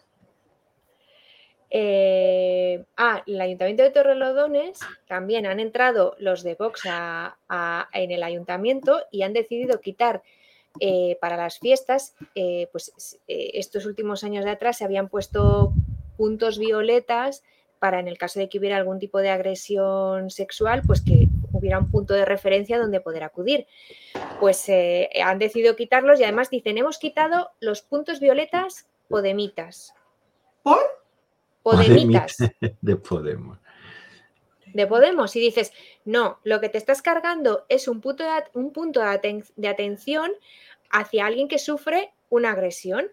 [1.75, 8.11] Eh, ah, el Ayuntamiento de Torrelodones también han entrado los de Vox a- a- en
[8.11, 10.23] el ayuntamiento y han decidido quitar
[10.81, 15.73] eh, para las fiestas, eh, pues eh, estos últimos años de atrás se habían puesto
[16.19, 17.43] puntos violetas
[17.79, 21.79] para en el caso de que hubiera algún tipo de agresión sexual, pues que hubiera
[21.79, 23.67] un punto de referencia donde poder acudir.
[24.41, 24.67] Pues
[25.23, 29.95] han decidido quitarlos y además dicen, hemos quitado los puntos violetas podemitas.
[30.63, 30.79] ¿Por?
[31.63, 32.37] Podemitas
[32.81, 33.59] De Podemos.
[34.67, 35.73] de Podemos y dices,
[36.05, 39.53] no, lo que te estás cargando es un punto de, at- un punto de, aten-
[39.57, 40.33] de atención
[40.91, 43.11] hacia alguien que sufre una agresión,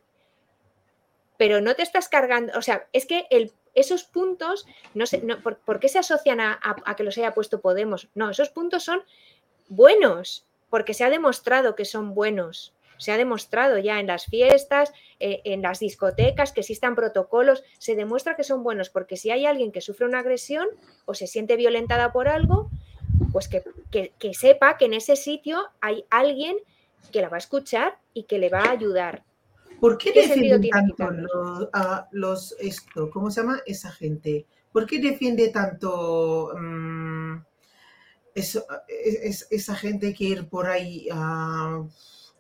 [1.37, 5.41] pero no te estás cargando, o sea, es que el- esos puntos, no sé, no,
[5.41, 8.09] ¿por, por qué se asocian a, a- a que los haya puesto Podemos?
[8.15, 9.03] No, esos puntos son
[9.67, 12.73] buenos, porque se ha demostrado que son buenos.
[12.99, 17.95] Se ha demostrado ya en las fiestas, eh, en las discotecas, que existan protocolos, se
[17.95, 20.67] demuestra que son buenos, porque si hay alguien que sufre una agresión,
[21.05, 22.69] o se siente violentada por algo,
[23.31, 26.57] pues que, que- que sepa que en ese sitio hay alguien
[27.11, 29.23] que la va a escuchar y que le va a ayudar.
[29.79, 33.09] ¿Por qué ¿Qué sentido defienden tiene tanto los, a los esto?
[33.09, 34.45] ¿Cómo se llama esa gente?
[34.73, 37.37] ¿Por qué defiende tanto mm,
[38.35, 41.81] eso- es- es- esa gente que ir por ahí a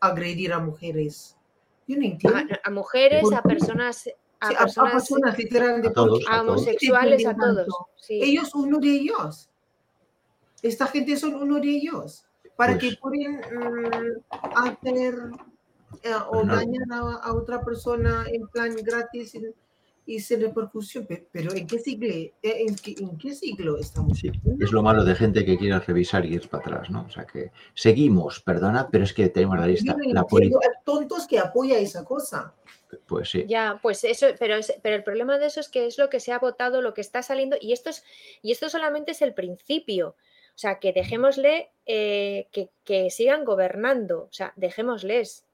[0.01, 1.35] agredir a mujeres?
[1.87, 2.37] Yo no entiendo.
[2.63, 4.07] A, a mujeres, ¿Por a personas,
[4.39, 7.67] a Sí, a- a personas personas literalmente, A todos, ¿por qué- a homosexuales, a todos.
[7.97, 8.19] sí.
[8.21, 9.49] Ellos, uno de ellos.
[10.61, 12.25] Esta gente son uno de ellos.
[12.55, 14.21] Para Pues- que pueden mm,
[14.55, 15.15] hacer
[16.03, 16.55] eh, o no.
[16.55, 19.35] dañar a, a otra persona en plan gratis
[20.15, 21.05] y, sin repercusión.
[21.05, 24.17] Pe- Pero ¿en qué siglo, eh, en qué, en qué siglo estamos?
[24.19, 27.05] Sí, es lo malo de gente que quiere revisar y ir para atrás, ¿no?
[27.07, 29.95] O sea que seguimos, perdona, pero es que tenemos la lista.
[30.07, 30.25] La
[30.83, 32.53] tontos que apoya esa cosa.
[33.05, 33.45] pues sí.
[33.47, 36.19] Ya, pues eso, pero, es- pero el problema de eso es que es lo que
[36.19, 38.03] se ha votado, lo que está saliendo, y esto, es,
[38.41, 40.15] y esto solamente es el principio.
[40.55, 44.23] O sea, que dejémosle eh, que, que sigan gobernando.
[44.23, 45.45] O sea, dejémosles.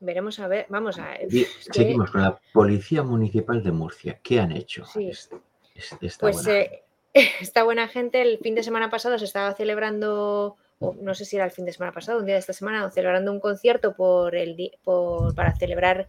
[0.00, 4.20] Veremos a ver, vamos a que, Seguimos con la Policía Municipal de Murcia.
[4.22, 4.84] ¿Qué han hecho?
[4.86, 5.08] Sí.
[5.08, 5.30] Es-
[5.74, 6.82] es- esta pues buena eh,
[7.40, 11.44] esta buena gente, el fin de semana pasado se estaba celebrando, no sé si era
[11.46, 14.72] el fin de semana pasado, un día de esta semana, celebrando un concierto por el,
[14.84, 16.08] por, para celebrar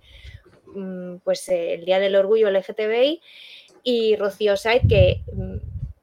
[0.68, 3.22] mm, pues, eh, el Día del Orgullo LGTBI
[3.82, 5.49] y Rocío Said, que mm,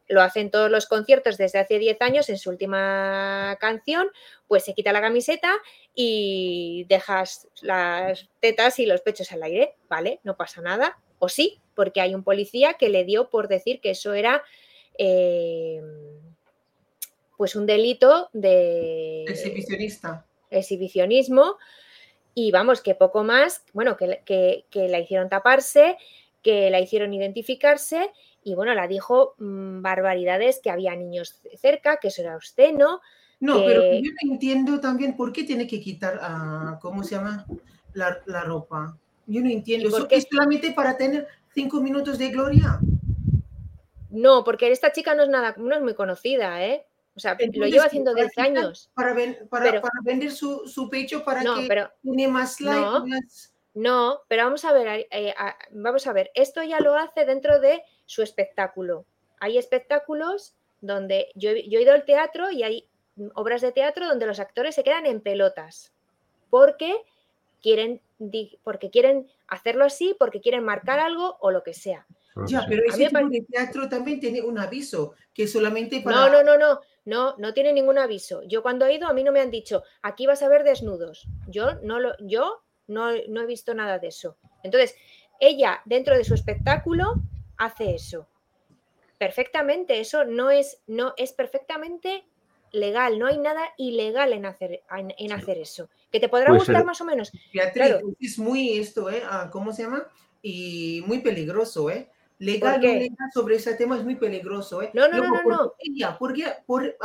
[0.08, 4.08] lo hace en todos los conciertos desde hace 10 años, en su última canción,
[4.46, 5.52] pues se quita la camiseta
[5.94, 10.20] y dejas las tetas y los pechos al aire, ¿vale?
[10.22, 10.98] No pasa nada.
[11.18, 14.42] O sí, porque hay un policía que le dio por decir que eso era
[14.98, 15.80] eh,
[17.36, 20.24] pues un delito de Exhibicionista.
[20.50, 21.56] exhibicionismo
[22.34, 25.96] y vamos, que poco más, bueno, que, que- que la hicieron taparse,
[26.42, 28.10] que la hicieron identificarse
[28.46, 33.00] y bueno, la dijo mm, barbaridades, que había niños cerca, que eso era obsceno.
[33.40, 37.16] No, que- pero yo no entiendo también por qué tiene que quitar, ah, ¿cómo se
[37.16, 37.44] llama?
[37.92, 38.96] La, la ropa.
[39.26, 39.88] Yo no entiendo.
[39.88, 40.16] ¿Y por ¿Eso qué?
[40.18, 42.78] es solamente para tener cinco minutos de gloria?
[44.10, 46.86] No, porque esta chica no es nada, no es muy conocida, ¿eh?
[47.16, 48.90] O sea, lo lleva haciendo para 10 quitar- años.
[48.94, 52.60] Para, ven- para, Pero- para vender su, su pecho para No, que pero tiene más
[52.60, 53.06] like, No.
[53.06, 57.24] más- No, pero vamos a ver, eh, a- vamos a ver, esto ya lo hace
[57.26, 59.04] dentro de su espectáculo.
[59.40, 62.88] Hay espectáculos donde yo, he- yo he ido al teatro y hay
[63.34, 65.92] obras de teatro donde los actores se quedan en pelotas
[66.50, 66.94] porque
[67.62, 68.00] quieren,
[68.62, 72.06] porque quieren hacerlo así, porque quieren marcar algo o lo que sea.
[72.46, 76.16] Ya, pero ese tipo de teatro también tiene un aviso que solamente para...
[76.16, 78.42] No, no, no, no, no, no tiene ningún aviso.
[78.42, 81.26] Yo cuando he ido a mí no me han dicho, aquí vas a ver desnudos.
[81.48, 84.36] Yo no lo, yo no, no he visto nada de eso.
[84.62, 84.94] Entonces,
[85.40, 87.14] ella dentro de su espectáculo
[87.58, 88.26] hace eso.
[89.18, 92.24] Perfectamente, eso no es, no es perfectamente
[92.72, 95.88] legal, no hay nada ilegal en hacer, en, en hacer eso.
[96.12, 97.32] Que te podrá Puede gustar ser- más o menos.
[97.52, 98.00] Beatriz, Claro.
[98.20, 99.22] es muy esto, ¿eh?
[99.24, 100.06] Ah, ¿Cómo se llama?
[100.42, 102.10] Y muy peligroso, ¿eh?
[102.38, 102.82] Legal,
[103.32, 104.90] sobre ese tema es muy peligroso, ¿eh?
[104.92, 105.74] No, no, no, Luego, no, porque no.
[105.78, 106.96] Ella porque, por,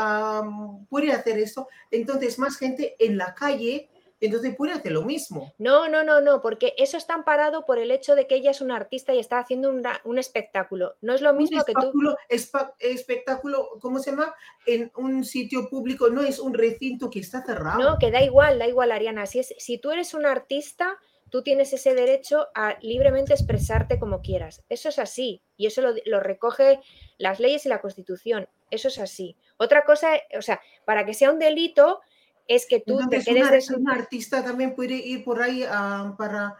[0.89, 3.89] puede hacer esto, entonces más gente en la calle,
[4.21, 5.53] entonces puede hacer lo mismo.
[5.57, 8.61] No, no, no, no, porque eso está amparado por el hecho de que ella es
[8.61, 10.95] una artista y está haciendo una- un espectáculo.
[11.01, 11.91] No es lo mismo que tú.
[12.29, 14.33] espa- espectáculo, ¿cómo se llama?
[14.65, 17.79] En un sitio público, no es un recinto que está cerrado.
[17.79, 19.25] No, que da igual, da igual, Ariana.
[19.25, 20.97] Si, es, si tú eres un artista,
[21.29, 24.63] tú tienes ese derecho a libremente expresarte como quieras.
[24.69, 25.41] Eso es así.
[25.57, 26.79] Y eso lo, lo recoge
[27.17, 28.47] las leyes y la Constitución.
[28.69, 29.35] Eso es así.
[29.57, 32.01] Otra cosa, o sea, para que sea un delito,
[32.47, 36.55] es que tú Entonces, te quedes una- artista también puede ir por ahí ah, para,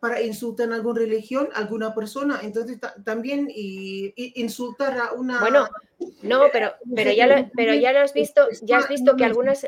[0.00, 2.40] para insultar a alguna religión, a alguna persona.
[2.42, 5.40] Entonces, ta- también y, y insultar a una.
[5.40, 5.68] Bueno,
[6.22, 9.66] no, pero, pero ya lo, pero ya lo has visto, ya has visto que algunas,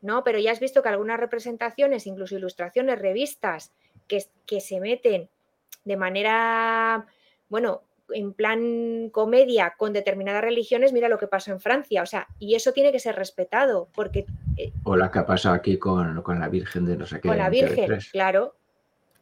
[0.00, 3.72] No, pero ya has visto que algunas representaciones, incluso ilustraciones, revistas,
[4.06, 5.28] que, que se meten
[5.84, 7.06] de manera,
[7.48, 7.82] bueno,
[8.14, 12.54] en plan comedia con determinadas religiones, mira lo que pasó en Francia, o sea, y
[12.54, 14.26] eso tiene que ser respetado, porque
[14.84, 17.28] O la que ha pasado aquí con, con la Virgen de no sé qué.
[17.28, 18.10] con la en Virgen, TV3.
[18.10, 18.54] claro,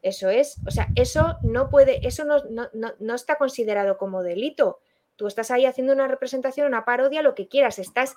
[0.02, 4.22] eso es, o sea, eso no puede, eso no, no, no, no está considerado como
[4.22, 4.78] delito.
[5.16, 8.14] Tú estás ahí haciendo una representación, una parodia, lo que quieras, estás,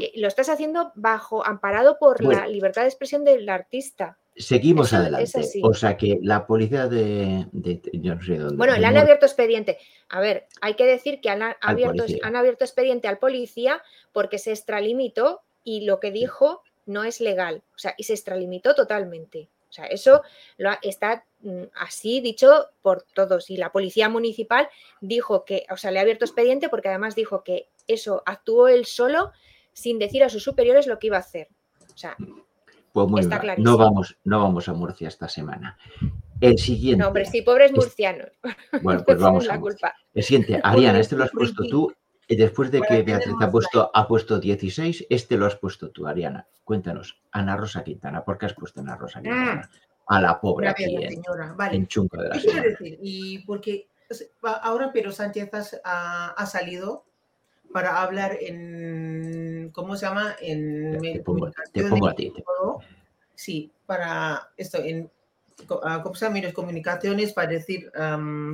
[0.00, 2.40] eh, lo estás haciendo bajo, amparado por Bueno.
[2.40, 4.16] la libertad de expresión del artista.
[4.36, 5.32] Seguimos Eso adelante.
[5.62, 8.56] O sea que la policía de, de- yo no sé dónde.
[8.56, 9.78] Bueno, le han abierto expediente.
[10.08, 14.50] A ver, hay que decir que han, abierto, han abierto expediente al policía porque se
[14.52, 17.62] extralimitó y lo que dijo no es legal.
[17.74, 19.48] O sea, y se extralimitó totalmente.
[19.68, 20.22] O sea, eso
[20.56, 23.50] lo ha- está mm, así dicho por todos.
[23.50, 24.68] Y la policía municipal
[25.00, 28.84] dijo que, o sea, le ha abierto expediente porque además dijo que eso actuó él
[28.86, 29.32] solo
[29.72, 31.48] sin decir a sus superiores lo que iba a hacer.
[31.94, 32.16] O sea,
[32.92, 33.40] Pues muy está.
[33.58, 35.76] No vamos, no vamos a Murcia esta semana.
[36.40, 37.00] El siguiente.
[37.02, 38.28] no, hombre, sí, pobres Es- murcianos.
[38.82, 39.88] Bueno, no pues vamos a la Murcia.
[39.90, 39.96] culpa.
[40.14, 41.92] El siguiente, Ariana, este lo has puesto tú.
[42.28, 46.46] Después de que Beatriz ha puesto, ha puesto 16, este lo has puesto tú, Ariana.
[46.62, 49.68] Cuéntanos, Ana Rosa Quintana, ¿por qué has puesto Ana Rosa Quintana?
[50.06, 51.54] A la pobre Gracias, aquí la en, señora.
[51.56, 51.76] Vale.
[51.76, 52.98] en Chunco de la ¿Qué quiero decir?
[53.02, 53.88] Y porque
[54.62, 55.50] ahora Pedro Sánchez
[55.84, 57.04] ha, ha salido
[57.72, 60.36] para hablar en, ¿cómo se llama?
[60.40, 62.30] En Te pongo, te pongo a ti.
[62.30, 62.44] te-.
[63.34, 65.10] Sí, para esto, en
[65.82, 66.40] ah, ¿cómo se llama?
[66.40, 67.90] de comunicaciones para decir,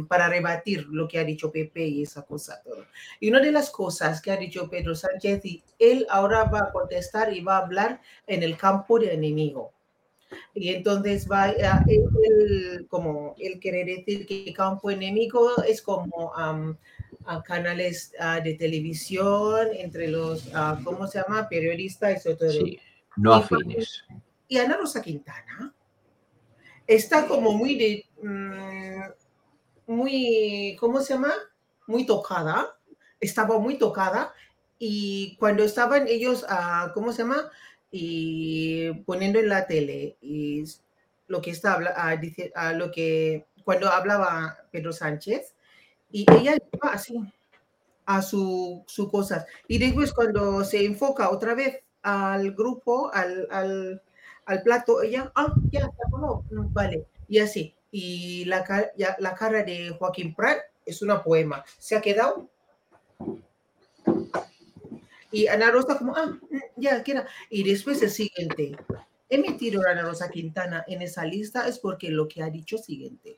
[0.09, 2.61] para rebatir lo que ha dicho Pepe y esa cosa.
[2.63, 2.85] Todo.
[3.21, 6.73] Y una de las cosas que ha dicho Pedro Sánchez, y él ahora va a
[6.73, 9.73] contestar y va a hablar en el campo de enemigo.
[10.55, 16.35] Y entonces va a, él, él- como él quiere decir que campo enemigo es como
[16.35, 16.77] am,
[17.27, 21.49] a canales ah, de televisión entre los, ah, ¿cómo se llama?
[21.49, 22.51] Periodistas y todo.
[22.51, 22.81] Sí,
[23.17, 24.05] no afines.
[24.49, 25.75] Y Ana Rosa Quintana
[26.87, 31.33] está como muy de, mm, muy, ¿cómo se llama?
[31.87, 32.77] Muy tocada.
[33.21, 34.33] Estaba muy tocada.
[34.79, 37.51] Y cuando estaban ellos, ah, ¿cómo se llama?
[37.91, 40.65] Y poniendo en la tele y
[41.29, 45.56] lo que está dice, lo que cuando hablaba Pedro Sánchez
[46.11, 47.15] y ella iba así
[48.07, 49.47] a su, su cosas.
[49.69, 55.81] Y después cuando se enfoca otra vez al grupo, al, al, plato, ella, ah, ya,
[55.81, 57.75] se acabó, mm, vale, y así.
[57.91, 58.65] Y la,
[58.97, 61.65] ya- la cara de Joaquín Prat es una poema.
[61.79, 62.49] Se ha quedado.
[65.33, 66.39] Y Ana Rosa como, ah,
[66.77, 67.27] ya, queda.
[67.51, 68.77] Y después el siguiente.
[69.29, 72.79] He metido a Ana Rosa Quintana en esa lista es porque lo que ha dicho
[72.79, 73.37] siguiente.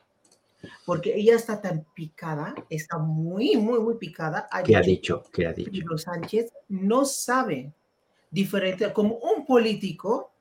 [0.88, 4.48] Porque ella está tan picada, está muy, muy, muy picada.
[4.64, 5.22] ¿Qué ha dicho?
[5.30, 5.70] ¿Qué ha dicho?
[5.70, 7.74] Pedro Sánchez no sabe
[8.30, 10.32] diferenciar, como un político,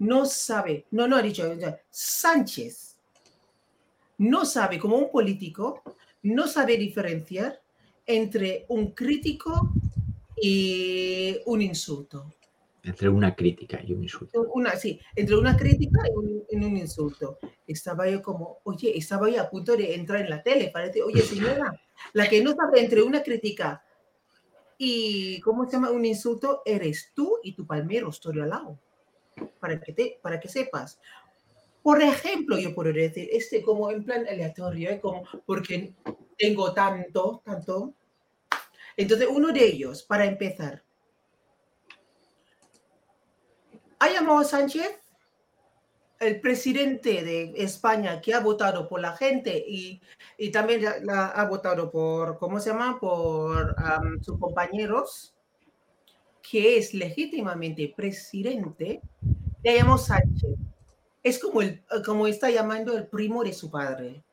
[0.00, 1.50] no sabe, no, no ha dicho,
[1.88, 2.98] Sánchez
[4.18, 5.82] no sabe, como un político,
[6.24, 7.58] no sabe diferenciar
[8.04, 9.72] entre un crítico
[10.36, 12.30] y un insulto.
[12.82, 14.40] Entre una crítica y un insulto.
[14.54, 17.38] Una, sí, entre una crítica y un, y un insulto.
[17.66, 20.70] Estaba yo como, oye, estaba yo a punto de entrar en la tele.
[20.72, 21.78] Parece, oye, señora,
[22.14, 23.82] la que no sabe entre una crítica
[24.82, 25.90] y, ¿cómo se llama?
[25.90, 28.78] Un insulto, eres tú y tu palmero, estoy al lado.
[29.58, 30.98] Para que, te, para que sepas.
[31.82, 34.98] Por ejemplo, yo puedo decir, este como en plan aleatorio, ¿eh?
[34.98, 35.92] como porque
[36.38, 37.92] tengo tanto, tanto.
[38.96, 40.82] Entonces, uno de ellos, para empezar,
[44.00, 44.98] ha llamado Sánchez,
[46.18, 50.00] el presidente de España que ha votado por la gente y,
[50.50, 52.98] también ha votado por, ¿cómo se llama?
[52.98, 53.76] Por
[54.22, 55.34] sus compañeros,
[56.42, 59.02] que es legítimamente presidente,
[59.62, 60.56] le llamó Sánchez.
[61.22, 64.24] Es como, el, como está llamando el primo de su padre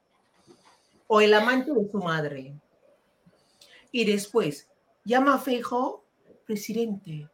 [1.07, 2.55] o el amante de su madre.
[3.91, 4.69] Y después
[5.03, 6.05] llama a Feijóo
[6.45, 7.29] presidente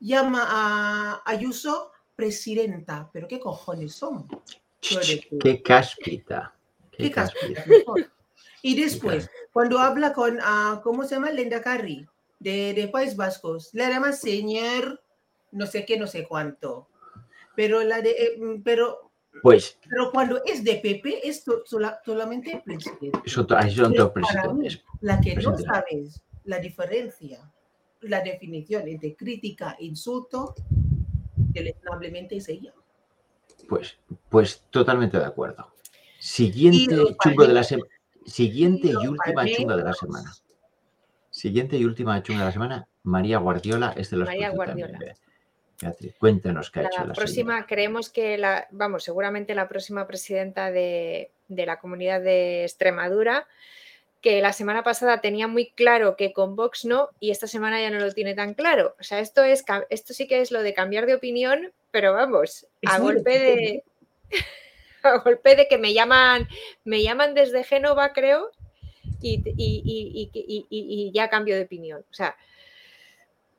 [0.00, 3.10] llama a Ayuso presidenta.
[3.12, 4.26] ¿Pero qué cojones son?
[4.80, 6.54] Qué cáspita.
[6.90, 7.64] Qué, ¿Qué cáspita.
[8.62, 11.30] Y después, cuando habla con, uh, ¿cómo se llama?
[11.30, 12.06] Linda Carri,
[12.38, 15.00] de, de País Vascos, le llama señor
[15.52, 16.88] no sé qué, no sé cuánto.
[17.54, 19.10] Pero la de, eh, pero
[19.42, 23.18] pues, pero cuando es de PP es to, sola, solamente presidente.
[23.24, 24.82] Eso, son dos presidentes.
[25.00, 27.40] la que no sabes la diferencia
[28.02, 30.54] la definición entre crítica insulto,
[31.36, 32.72] deleznablemente es ella.
[33.68, 35.72] Pues, pues totalmente de acuerdo.
[36.18, 37.90] Siguiente chungo de la semana.
[38.24, 40.32] Siguiente y, y última chunga de la semana.
[41.30, 44.98] Siguiente y última chunga de la semana, María Guardiola es de los María Guardiola.
[45.80, 47.66] Beatriz, cuéntanos qué ha la hecho la próxima, señora.
[47.66, 53.46] creemos que la, vamos, seguramente la próxima presidenta de, de la comunidad de Extremadura
[54.26, 57.90] que la semana pasada tenía muy claro que con Vox no y esta semana ya
[57.90, 58.96] no lo tiene tan claro.
[58.98, 62.66] O sea, esto, es, esto sí que es lo de cambiar de opinión, pero vamos,
[62.84, 63.84] a golpe de,
[65.04, 66.48] a golpe de que me llaman,
[66.82, 68.50] me llaman desde Génova, creo,
[69.22, 72.04] y, y, y, y ya cambio de opinión.
[72.10, 72.36] O sea,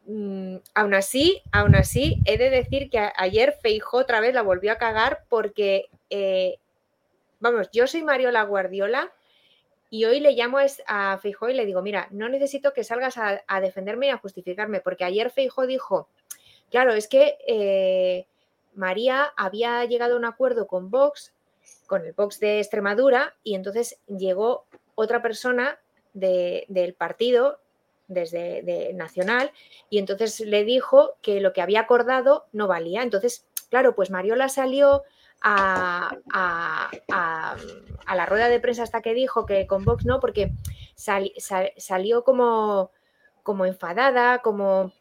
[0.05, 4.73] mmm, aún así, aún así, he de decir que ayer Feijó otra vez la volvió
[4.73, 6.57] a cagar porque, eh,
[7.39, 9.13] vamos, yo soy Mariola Guardiola
[9.89, 10.57] y hoy le llamo
[10.87, 14.81] a Feijó y le digo, mira, no necesito que salgas a, defenderme y a justificarme,
[14.81, 16.09] porque ayer Feijó dijo,
[16.69, 18.27] claro, es que eh,
[18.75, 21.33] María había llegado a un acuerdo con Vox,
[21.85, 24.65] con el Vox de Extremadura, y entonces llegó
[24.95, 25.79] otra persona
[26.13, 27.59] de, del partido
[28.09, 29.51] desde de Nacional,
[29.89, 33.03] y entonces le dijo que lo que había acordado no valía.
[33.03, 35.03] Entonces, claro, pues Mariola salió
[35.41, 37.55] a, a, a,
[38.05, 40.51] a, la rueda de prensa hasta que dijo que con Vox no, porque
[40.95, 42.91] sal, sal, salió como,
[43.43, 44.91] como enfadada, como,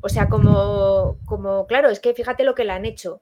[0.00, 3.20] o sea, como, como, claro, es que fíjate lo que le han hecho.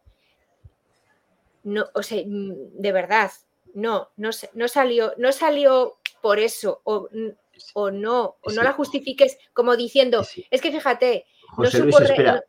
[1.63, 3.31] No, o sea, de verdad,
[3.75, 7.09] no, no, no salió, no salió por eso, o,
[7.75, 12.07] o no, o no la justifiques como diciendo, es que fíjate, José no Luis, supo...
[12.07, 12.45] espera,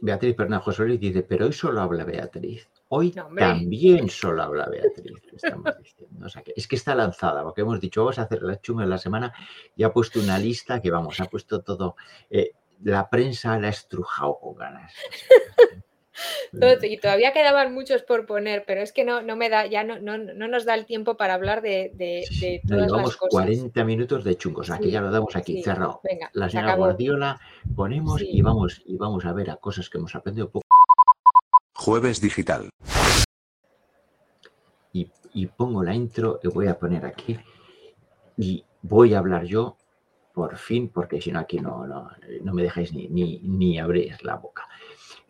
[0.00, 2.68] Beatriz, perdón, José Luis dice, pero hoy solo habla Beatriz.
[2.88, 5.12] Hoy no, también solo habla Beatriz.
[5.34, 6.26] Estamos diciendo.
[6.26, 8.84] O sea, que es que está lanzada, porque hemos dicho, vamos a hacer la chunga
[8.84, 9.32] en la semana
[9.76, 11.96] y ha puesto una lista que, vamos, ha puesto todo.
[12.30, 14.92] Eh, la prensa la ha estrujado con ganas.
[16.82, 19.98] y todavía quedaban muchos por poner, pero es que no, no me da, ya no,
[19.98, 23.32] no, no nos da el tiempo para hablar de, de, de todas llevamos las cosas.
[23.32, 26.00] 40 minutos de chungos, aquí sí, ya lo damos aquí, sí, cerrado.
[26.04, 27.40] Venga, la señora Guardiola,
[27.74, 28.28] ponemos sí.
[28.30, 30.64] y vamos y vamos a ver a cosas que hemos aprendido poco.
[31.84, 32.70] Jueves digital.
[34.94, 37.38] Y, pongo la intro y voy a poner aquí.
[38.38, 39.76] Y voy a hablar yo,
[40.32, 42.10] por fin, porque si no aquí no, no,
[42.40, 44.66] no me dejáis ni, ni, ni abrir la boca.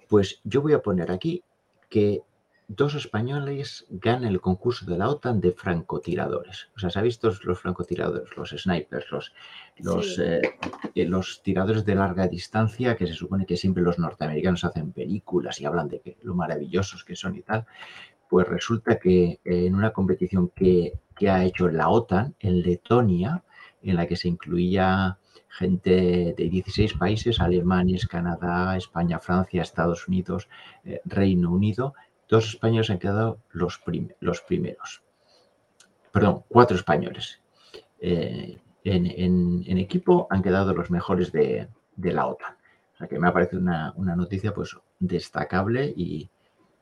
[0.09, 1.43] Pues yo voy a poner aquí
[1.89, 2.23] que
[2.69, 6.69] dos españoles ganan el concurso de la OTAN de francotiradores.
[6.77, 9.33] O sea, ¿sabéis todos los francotiradores, los snipers, los,
[9.79, 10.23] los, sí.
[10.23, 15.61] eh, los, tiradores de larga distancia, que se supone que siempre los norteamericanos hacen películas
[15.61, 17.67] y hablan de que, lo maravillosos que son y tal?
[18.29, 23.45] Pues resulta que en una competición que, que ha hecho la OTAN en Letonia,
[23.83, 25.19] en la que se incluía
[25.57, 30.49] gente de 16 países, Alemania, Canadá, España, Francia, Estados Unidos,
[30.85, 31.95] eh, Reino Unido,
[32.29, 35.03] dos españoles han quedado los, prim los primeros.
[36.13, 37.41] Perdón, cuatro españoles.
[38.01, 42.55] Eh, en, en, en, equipo han quedado los mejores de, de, la OTAN.
[42.95, 46.31] O sea que me ha parecido una, una noticia pues destacable y,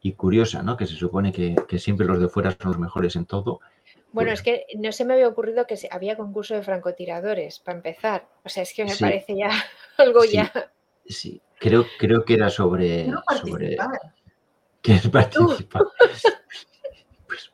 [0.02, 0.76] y, curiosa, ¿no?
[0.76, 3.60] Que se supone que, que, siempre los de fuera son los mejores en todo
[4.12, 8.28] Bueno, es que no se me había ocurrido que había concurso de francotiradores, para empezar.
[8.44, 9.50] O sea, es que me parece ya
[9.96, 10.52] algo ya.
[11.06, 13.10] Sí, creo, creo que era sobre.
[13.40, 13.76] sobre...
[14.82, 15.82] ¿Quieres participar?
[17.26, 17.52] pues,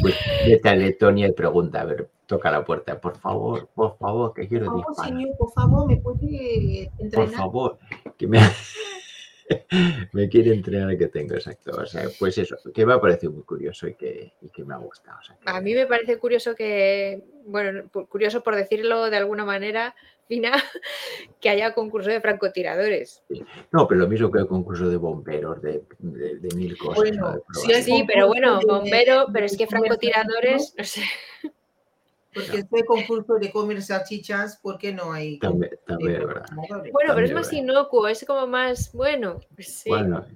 [0.00, 0.14] pues
[0.46, 4.46] vete a Letonia y pregunta, a ver, toca la puerta, por favor, por favor, que
[4.46, 7.28] quiero favor, Señor, por favor, me puede entrenar.
[7.28, 7.78] Por favor,
[8.16, 8.38] que me.
[10.12, 11.72] me quiere entrenar que tengo, exacto.
[11.72, 14.32] O sea, pues eso, que me ha parecido muy curioso y que,
[14.64, 15.18] me ha gustado.
[15.44, 19.94] A mí me parece curioso que, bueno, curioso por decirlo de alguna manera,
[20.26, 20.52] Fina,
[21.40, 23.22] que haya concurso de francotiradores.
[23.72, 25.82] No, pero lo mismo que el concurso de bomberos, de,
[26.56, 27.16] mil cosas.
[27.82, 31.02] sí, pero bueno, bombero, pero es que francotiradores, no sé.
[32.36, 35.38] Porque este concurso de comer salchichas, ¿por qué no hay?
[35.38, 36.46] También, también verdad.
[36.54, 39.40] Bueno, pero es más inocuo, es como más bueno.
[39.54, 40.26] Pues bueno,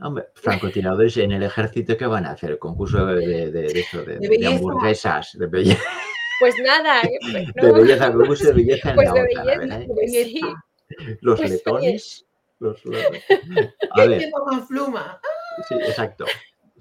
[0.00, 2.52] hombre, francotiradores en el ejército, ¿qué van a hacer?
[2.52, 5.82] ¿El concurso de, de, eso, de, hamburguesas, de belleza.
[6.40, 7.02] Pues nada,
[7.32, 11.18] pues de belleza, concurso de belleza en pues la de belleza, ¿eh?
[11.20, 12.26] Los pues letones.
[12.60, 13.02] Los, los...
[13.90, 14.30] A ver.
[14.68, 15.20] pluma?
[15.68, 16.26] Sí, exacto.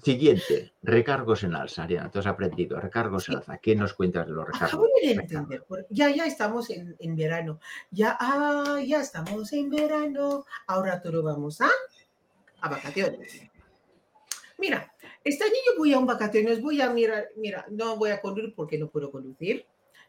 [0.04, 1.84] Siguiente, recargos en alza.
[1.84, 3.58] Ariana, tú has aprendido, recargos en alza.
[3.58, 4.70] ¿Qué nos cuentas de los recargos?
[4.70, 7.60] Acabo de entender, ya, ya estamos en, en, verano.
[7.92, 10.46] Ya, ah, ya estamos en verano.
[10.68, 11.70] Ahora todos vamos a,
[12.62, 13.42] a vacaciones.
[14.58, 14.94] Mira,
[15.24, 18.54] este año yo voy a un vacaciones, voy a mirar, mira, no voy a conducir
[18.56, 19.66] porque no puedo conducir.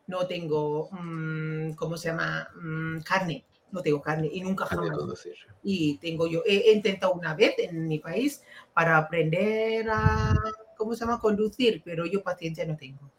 [0.06, 2.48] No tengo, mm, ¿cómo se llama?
[2.54, 5.28] Mm, carne no tengo carne y nunca jamás.
[5.62, 8.42] Y tengo yo, he, intentado una vez en mi país
[8.74, 10.34] para aprender a,
[10.76, 13.10] ¿cómo se llama?, conducir, pero yo paciencia no tengo.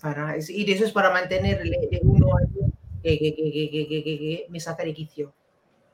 [0.00, 2.40] Para, y eso es para mantener de uno a
[3.02, 5.32] que, que, que, que, me saca de quicio.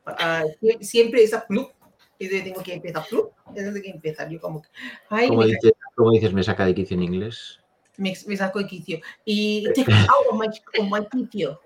[0.06, 1.72] Uh, siempre esa club,
[2.18, 4.62] tengo que empezar club, desde que empezar yo como
[5.08, 7.60] ay, ¿Cómo, dices, ¿Cómo, dices, me saca de quicio en inglés?
[7.96, 9.00] Me, me saco de quicio.
[9.24, 10.48] Y take out of my,
[10.78, 11.60] of my quicio.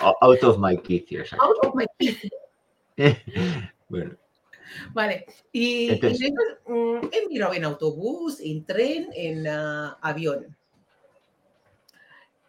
[0.00, 1.24] Out of my quicio.
[1.40, 1.86] Out of my
[3.88, 4.16] bueno.
[4.92, 5.90] Vale, y,
[6.66, 10.56] mm, he mirado en autobús, en tren, en uh, avión.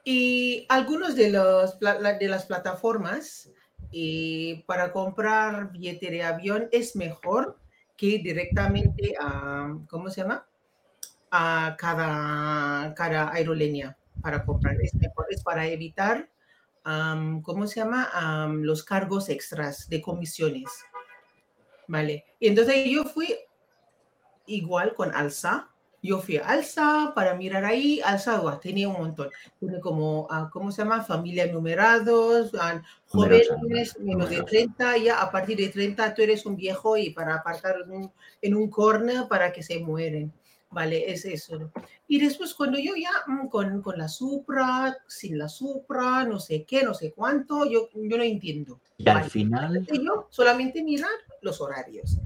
[0.03, 3.51] Y algunos de, los, de las plataformas
[3.91, 7.59] y para comprar billete de avión es mejor
[7.95, 10.47] que directamente a, ¿cómo se llama?
[11.29, 14.75] A cada, cada aerolínea para comprar.
[14.81, 16.30] Es mejor, es para evitar
[16.83, 18.47] ¿cómo se llama?
[18.51, 20.69] los cargos extras de comisiones.
[21.87, 22.25] ¿Vale?
[22.39, 23.35] Y entonces yo fui
[24.45, 25.67] igual con Alza.
[26.03, 28.01] Yo fui a Alza para mirar ahí.
[28.03, 29.29] Alza tenía un montón.
[29.59, 31.03] Tiene como, ah, ¿cómo se llama?
[31.03, 34.97] Familia numerados, ah, jóvenes, menos de 30.
[34.97, 38.11] Ya a partir de 30 tú eres un viejo y para apartar en un,
[38.41, 40.33] en un corner para que se mueren.
[40.71, 41.71] Vale, es eso.
[42.07, 46.63] Y después cuando yo ya mm, con, con, la Supra, sin la Supra, no sé
[46.63, 48.79] qué, no sé cuánto, yo, yo no entiendo.
[48.97, 49.85] Y al final...
[49.91, 51.09] Yo solamente mirar
[51.41, 52.19] los horarios,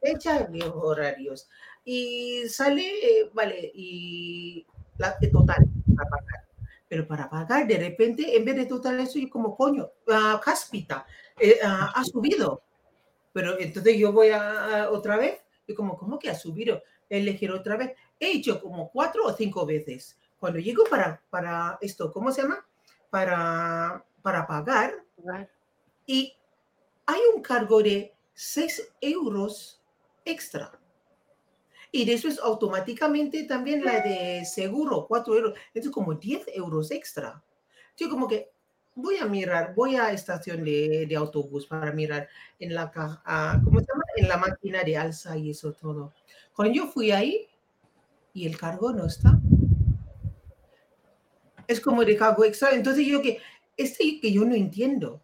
[0.00, 1.48] fecha y los horarios.
[1.84, 4.64] Y sale, eh, vale, y
[4.98, 6.44] la de total para pagar.
[6.88, 11.06] Pero para pagar, de repente, en vez de total eso, yo como coño, uh, cáspita,
[11.38, 12.62] eh, ah, ha subido.
[13.32, 16.82] Pero entonces yo voy a, otra vez y como, ¿cómo que ha subido?
[17.08, 17.92] Elegir otra vez.
[18.18, 20.18] He hecho como cuatro o cinco veces.
[20.38, 22.64] Cuando llego para, para esto, ¿cómo se llama?
[23.10, 24.94] Para, para pagar.
[26.06, 26.34] Y
[27.06, 29.82] hay un cargo de 6 euros
[30.24, 30.78] extra.
[31.90, 35.58] Y después automáticamente también la de seguro, 4 euros.
[35.74, 37.42] Es como 10 euros extra.
[37.96, 38.50] Yo como que
[38.94, 42.28] voy a mirar, voy a estación de, de autobús para mirar
[42.58, 44.04] en la, uh, ¿cómo se llama?
[44.18, 46.12] En la máquina de alza y eso todo.
[46.54, 47.46] Cuando yo fui ahí
[48.34, 49.38] y el cargo no está.
[51.66, 52.72] Es como de cargo extra.
[52.72, 53.38] Entonces yo que,
[53.76, 55.20] este que yo no entiendo.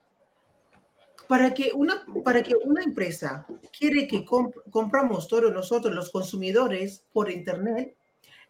[1.26, 7.30] Para que una, para que una empresa quiere que compramos todos nosotros los consumidores por
[7.30, 7.96] internet,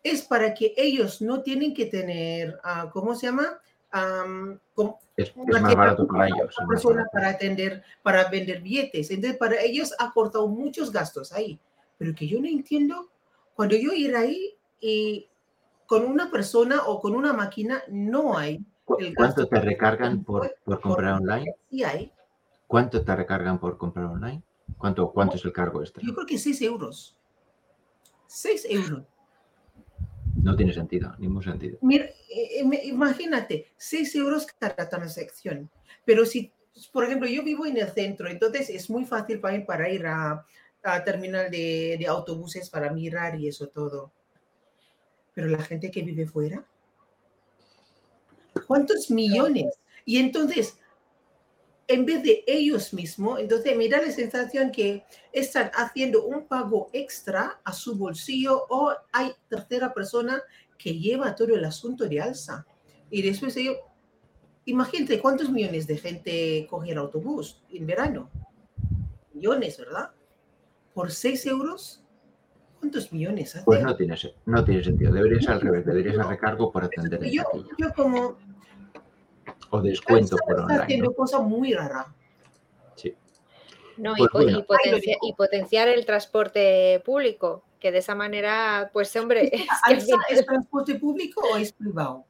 [0.02, 3.60] es para que ellos no tienen que tener, uh, ¿cómo se llama?
[5.16, 6.54] Es, más barato para ellos.
[6.68, 9.10] Persona para atender, para vender billetes.
[9.10, 11.60] Entonces, para ellos ha cortado muchos gastos ahí
[11.98, 13.08] pero que yo no entiendo,
[13.54, 15.28] cuando yo ir ahí y
[15.86, 18.64] con una persona o con una máquina no hay.
[18.98, 21.54] El ¿Cuánto te recargan por, por comprar online?
[21.70, 22.12] Sí hay.
[22.66, 24.42] ¿Cuánto te recargan por comprar online?
[24.78, 26.02] ¿Cuánto, cuánto es el cargo extra?
[26.04, 27.16] Yo creo que 6 euros.
[28.26, 29.02] 6 euros.
[30.42, 31.78] No tiene sentido, ningún sentido.
[31.82, 35.70] Mira, eh, imagínate, 6 euros cada transacción.
[36.04, 36.52] Pero si,
[36.92, 40.06] por ejemplo, yo vivo en el centro, entonces es muy fácil para mí para ir
[40.06, 40.44] a,
[41.04, 44.12] terminal de, autobuses para mirar y eso todo.
[45.34, 46.64] Pero la gente que vive fuera,
[48.66, 49.78] ¿cuántos millones?
[50.04, 50.78] Y entonces,
[51.86, 56.88] en vez de ellos mismos, entonces me da la sensación que están haciendo un pago
[56.92, 60.42] extra a su bolsillo o hay tercera persona
[60.78, 62.66] que lleva todo el asunto de alza.
[63.10, 63.76] Y después ellos,
[64.64, 68.30] imagínate cuántos millones de gente coge el autobús en verano.
[69.32, 70.10] Millones, ¿verdad?
[70.94, 72.02] Por 6 euros,
[72.80, 73.64] ¿cuántos millones hace?
[73.64, 74.16] Pues no tiene,
[74.46, 75.12] no tiene sentido.
[75.12, 77.42] Deberías al revés, deberías a recargo por atender yo,
[77.78, 78.38] yo como
[79.78, 80.82] O descuento está, por está online.
[80.84, 81.12] haciendo ¿no?
[81.16, 82.06] cosas muy raras.
[82.96, 83.14] Sí.
[83.96, 84.58] No, y, Pues bueno.
[84.58, 89.62] y potencia- Ay, y potenciar el transporte público, que de esa manera, pues hombre, es
[89.62, 92.24] que al ¿Alsa final- es transporte público o es privado?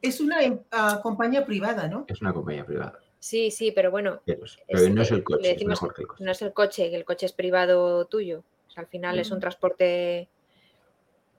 [0.00, 2.04] Es una em- ah, compañía privada, ¿no?
[2.08, 2.98] Es una compañía privada.
[3.18, 6.24] sí, sí, pero bueno, Pero, Es- no es el coche, es mejor que el coche.
[6.24, 8.44] no es el coche, que el coche es privado tuyo.
[8.68, 9.40] O sea, al final es un Mm.
[9.40, 10.28] transporte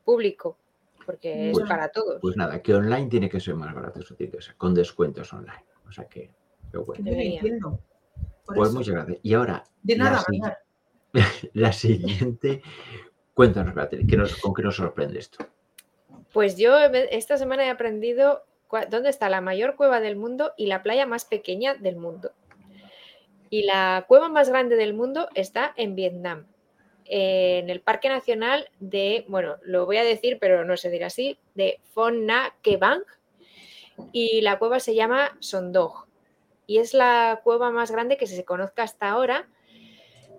[0.03, 0.57] público,
[1.10, 2.20] porque es Pues- para todos.
[2.22, 5.34] Pues nada, que online tiene que ser más barato, eso tiene que ser, con descuentos
[5.34, 5.66] online.
[5.88, 6.32] O sea que,
[6.72, 7.10] pero bueno.
[7.10, 7.80] Entiendo.
[8.45, 9.18] Pues eso, muchas gracias.
[9.24, 10.57] Y ahora, de la nada, si- ganar.
[11.53, 12.62] la siguiente,
[13.34, 15.47] cuéntanos, Beatriz, ¿qué nos- ¿con qué nos sorprende esto?
[16.32, 18.45] Pues yo esta semana he aprendido
[18.91, 22.34] dónde está la mayor cueva del mundo y la playa más pequeña del mundo.
[23.49, 26.45] Y la cueva más grande del mundo está en Vietnam,
[27.10, 31.38] en el Parque Nacional de, bueno, lo voy a decir, pero no se dirá así,
[31.55, 33.01] de Phon Na Ke Bang.
[34.14, 36.05] Y la cueva se llama Sondog.
[36.68, 39.47] Y es la cueva más grande que se conozca hasta ahora.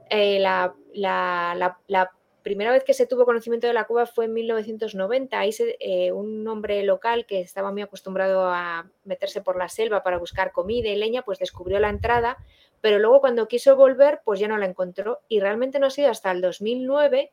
[0.08, 2.10] Eh, la, la-
[2.42, 5.38] primera vez que se tuvo conocimiento de la cueva fue en 1990.
[5.38, 10.16] Ahí eh, un hombre local que estaba muy acostumbrado a meterse por la selva para
[10.16, 12.38] buscar comida y leña, pues descubrió la entrada,
[12.80, 15.20] pero luego cuando quiso volver, pues ya no la encontró.
[15.28, 17.30] Y realmente no ha sido hasta el 2009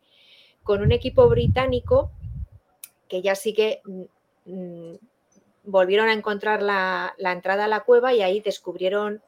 [0.63, 2.11] con un equipo británico
[3.07, 4.03] que ya sí que mm,
[4.45, 4.97] mm,
[5.63, 9.21] volvieron a encontrar la, entrada a la cueva y ahí descubrieron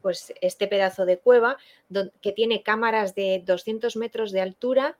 [0.00, 1.58] pues este pedazo de cueva
[2.20, 4.98] que tiene cámaras de 200 metros de altura,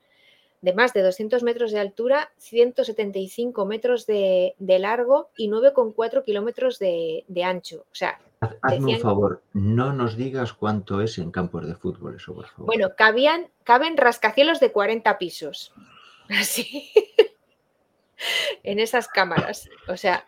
[0.60, 6.78] de más de 200 metros de altura, 175 metros de, de largo y 9,4 kilómetros
[6.78, 7.84] de, de ancho.
[7.90, 12.16] O sea, Haz- Hazme un favor, no nos digas cuánto es en campos de fútbol,
[12.16, 12.66] eso, por favor.
[12.66, 15.72] bueno, cabían, caben rascacielos de 40 pisos.
[16.28, 16.90] Así.
[18.62, 19.68] en esas cámaras.
[19.88, 20.24] O sea,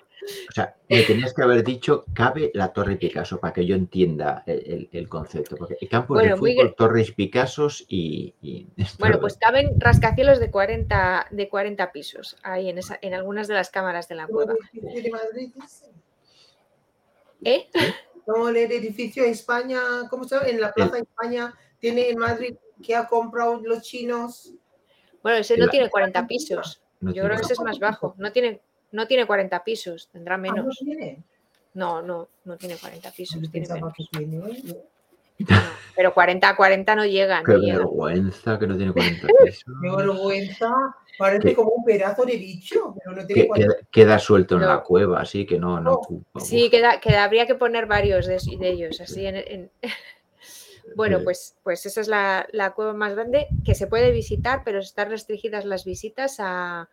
[0.49, 4.43] O sea, me tenías que haber dicho, cabe la Torre Picasso, para que yo entienda
[4.47, 5.57] el, el- el concepto.
[5.57, 8.33] Porque campos Bueno, de fútbol, torres Picassos y...
[8.41, 8.67] y
[8.99, 13.55] Bueno, pues caben rascacielos de 40, de 40 pisos ahí en, esa, en algunas de
[13.55, 14.55] las cámaras de la cueva.
[14.73, 15.87] el edificio de Madrid, dice.
[17.43, 17.67] ¿Eh?
[18.27, 19.81] Como el edificio en España,
[20.11, 20.49] ¿cómo se llama?
[20.49, 24.53] En la Plaza de España tiene en Madrid que ha comprado los chinos.
[25.23, 26.83] Bueno, ese no La- tiene 40 pisos.
[27.01, 28.15] no Yo creo que ese es más bajo.
[28.19, 28.61] No tiene,
[28.93, 30.77] no tiene 40 pisos, tendrá Ah, no menos.
[30.79, 31.23] tiene.
[31.75, 33.93] No, no, no tiene 40 pisos, tiene menos.
[33.95, 34.47] que tiene, ¿no?
[34.47, 35.57] No,
[35.97, 39.65] Pero 40 a 40 no llega, Qué no vergüenza que no tiene 40 pisos.
[39.83, 40.71] Qué vergüenza.
[41.19, 44.69] Parece como un pedazo de bicho, pero no Que- tiene queda, queda suelto en No.
[44.69, 46.01] la cueva, así que no, no
[46.33, 46.41] Oh.
[46.41, 49.71] Sí, queda, queda- habría que poner varios de, de ellos, así en- en,
[50.97, 54.79] Bueno, pues, pues esa es la, la cueva más grande que se puede visitar, pero
[54.81, 56.89] están restringidas las visitas a,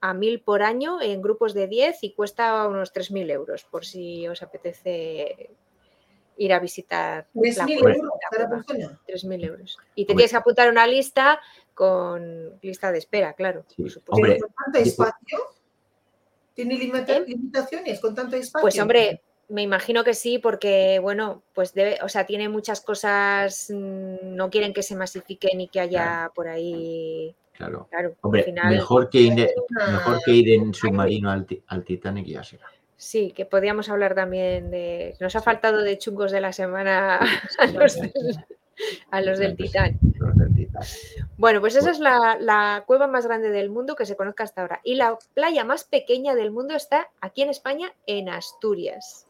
[0.00, 4.26] a mil por año en grupos de 10 y cuesta unos 3.000 euros, por si
[4.28, 5.50] os apetece
[6.36, 7.96] ir a visitar la 3.000 cueva.
[7.96, 9.00] euros cada persona.
[9.06, 9.78] 3.000 euros.
[9.94, 11.40] Y te tienes que apuntar a una lista
[11.74, 13.64] con lista de espera, claro.
[13.68, 14.12] Sí, por supuesto.
[14.16, 15.38] Hombre, con tanto espacio,
[16.54, 17.24] ¿tiene ¿Eh?
[17.26, 18.62] limitaciones con tanto espacio?
[18.62, 23.68] Pues hombre, me imagino que sí, porque bueno, pues debe, o sea, tiene muchas cosas,
[23.70, 27.86] mm, no quieren que se masifique ni que haya por ahí, claro.
[27.90, 31.84] claro, Hombre, al final mejor, que ir, Una- mejor que ir en submarino al, al
[31.84, 32.66] Titanic y ya será.
[32.96, 37.18] sí, que podíamos hablar también de, nos ha faltado de chungos de la semana
[37.58, 38.12] a los del,
[39.10, 39.98] a los del Pues, Titán.
[40.02, 40.39] los del Titanic.
[41.36, 44.62] Bueno, pues esa es la, la cueva más grande del mundo que se conozca hasta
[44.62, 44.80] ahora.
[44.84, 49.26] Y la playa más pequeña del mundo está aquí en España, en Asturias.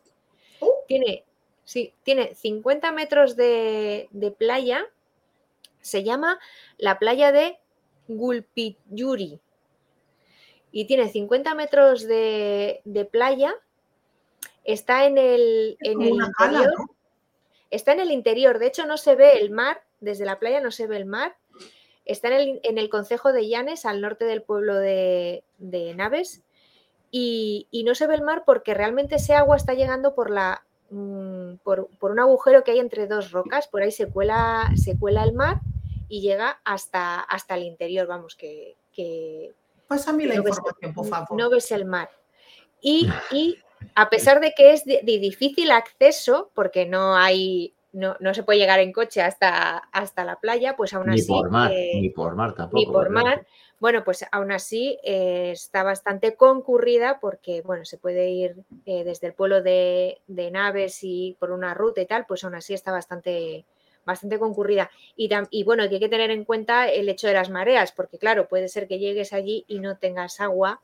[0.60, 0.84] Oh.
[0.86, 1.24] Tiene,
[1.64, 4.86] sí, tiene 50 metros de, de playa.
[5.80, 6.38] Se llama
[6.78, 7.58] la playa de
[8.08, 9.40] Gulpiyuri.
[10.72, 13.54] Y tiene 50 metros de, de playa.
[14.64, 16.74] Está en el, en cala, interior.
[16.78, 17.00] ¿no?
[17.70, 20.70] Está en el interior, de hecho no se ve el mar, desde la playa no
[20.70, 21.36] se ve el mar.
[22.04, 26.42] Está en el, en el concejo de Llanes, al norte del pueblo de, de Naves,
[27.10, 30.64] y, y no se ve el mar porque realmente ese agua está llegando por, la,
[30.90, 34.98] mm, por, por un agujero que hay entre dos rocas, por ahí se cuela, se
[34.98, 35.60] cuela el mar
[36.08, 39.52] y llega hasta, hasta el interior, vamos, que, que,
[39.86, 41.38] Pásame la no ves- información, por favor.
[41.38, 42.10] no ves el mar.
[42.80, 43.58] Y, y
[43.94, 48.42] a pesar de que es de, de difícil acceso, porque no hay, no, no se
[48.42, 51.28] puede llegar en coche hasta, hasta la playa, pues aún Ni así.
[51.28, 52.78] por mar, eh, ni por mar tampoco.
[52.78, 53.24] ni por ¿verdad?
[53.24, 53.46] mar.
[53.80, 59.28] Bueno, pues aún así eh, está bastante concurrida porque, bueno, se puede ir eh, desde
[59.28, 62.92] el pueblo de, de Naves y por una ruta y tal, pues aún así está
[62.92, 63.64] bastante,
[64.04, 64.90] bastante concurrida.
[65.16, 68.18] Y, y bueno, que hay que tener en cuenta el hecho de las mareas, porque
[68.18, 70.80] claro, puede ser que llegues allí y no tengas agua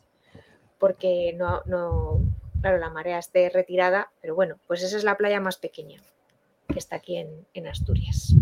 [0.79, 2.21] porque no, no,
[2.61, 6.03] claro, la marea esté retirada, pero bueno, pues esa es la playa más pequeña
[6.69, 8.35] que está aquí en, en Asturias.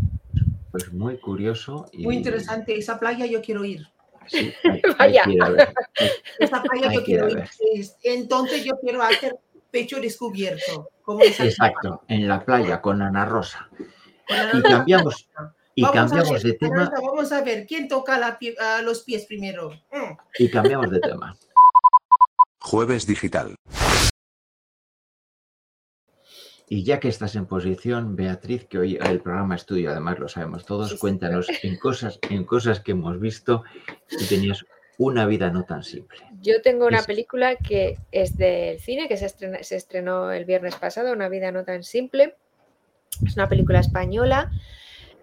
[0.71, 1.87] Pues muy curioso.
[1.93, 2.77] Y, Muy interesante.
[2.77, 3.87] Esa playa yo quiero ir.
[4.27, 5.73] Sí, hay- hay Vaya.
[6.39, 7.45] Esa playa Hay yo ir quiero ir.
[8.03, 9.37] Entonces yo quiero hacer
[9.71, 10.91] pecho descubierto.
[11.03, 13.69] Como Exacto, en la playa con Ana Rosa.
[14.55, 15.29] Y cambiamos,
[15.75, 19.27] y Vamos cambiamos ver, de tema Vamos a ver, ¿quién toca la pie- los pies
[19.27, 19.69] primero?
[19.93, 20.17] Mm.
[20.39, 21.37] y cambiamos de tema.
[22.59, 23.55] Jueves digital.
[26.69, 30.29] Y ya que estás en posición, Beatriz, que hoy el programa es tuyo, además lo
[30.29, 33.65] sabemos todos, cuéntanos en cosas, en cosas que hemos visto
[34.11, 34.65] y tenías
[34.97, 36.19] una vida no tan simple.
[36.41, 40.45] Yo tengo una Es- película que es del cine, que se, estrena- se estrenó el
[40.47, 42.35] viernes pasado, Una vida no tan simple.
[43.27, 44.51] Es una película española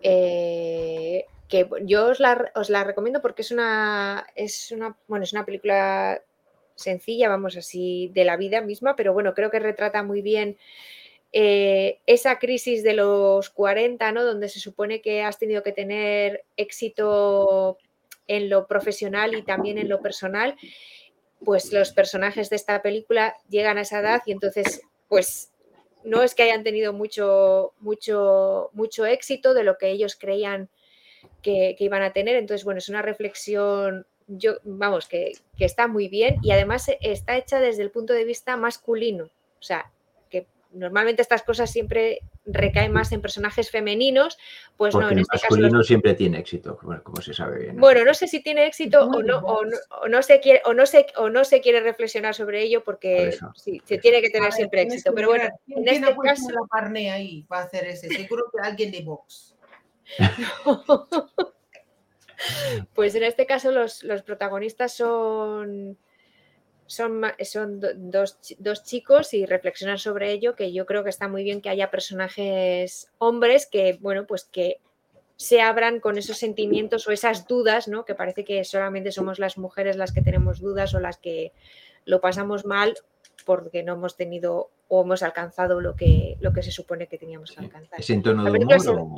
[0.02, 5.34] eh, que yo os la, os la recomiendo porque es una, es una, bueno, es
[5.34, 6.22] una película
[6.76, 10.58] sencilla, vamos así, de la vida misma, pero bueno, creo que retrata muy bien
[11.34, 14.26] eh, esa crisis de los 40, ¿no?
[14.26, 17.78] Donde se supone que has tenido que tener éxito
[18.28, 20.56] en lo profesional y también en lo personal,
[21.44, 25.52] pues los personajes de esta película llegan a esa edad y entonces, pues
[26.04, 30.70] no es que hayan tenido mucho, mucho, mucho éxito de lo que ellos creían
[31.42, 32.36] que, iban a tener.
[32.36, 37.38] Entonces, bueno, es una reflexión, yo, vamos, que, que está muy bien y además está
[37.38, 39.26] hecha desde el punto de vista masculino.
[39.26, 39.92] O sea,
[40.74, 44.38] normalmente estas cosas siempre recaen más en personajes femeninos,
[44.78, 47.34] pues Porque no, en el este caso los masculino siempre tiene éxito, como, como se
[47.34, 47.78] sabe bien.
[47.78, 49.80] bueno, no sé si tiene éxito o no, o buenos.
[49.90, 52.84] no, o no se quiere, o no se, o no se quiere reflexionar sobre ello
[52.84, 55.14] Por porque eso, sí, por se tiene que tener ver, siempre tienes éxito.
[55.16, 58.08] Pero bueno, mirar, ¿quién, en este caso, la carne ahí para hacer ese?
[58.10, 59.56] Seguro que alguien de Vox.
[62.94, 65.98] pues en este caso los, los protagonistas son,
[66.92, 71.28] son, son do- dos, dos chicos y reflexionar sobre ello, que yo creo que está
[71.28, 74.80] muy bien que haya personajes hombres que, bueno, pues que
[75.38, 78.06] se abran con esos sentimientos o esas dudas, ¿no?
[78.06, 81.52] Que parece que solamente somos las mujeres las que tenemos dudas o las que
[82.06, 82.96] lo pasamos mal
[83.46, 87.52] porque no hemos tenido o hemos alcanzado lo que, lo que se supone que teníamos
[87.52, 88.00] que alcanzar.
[88.00, 89.16] ¿Es en tono La de humor o...?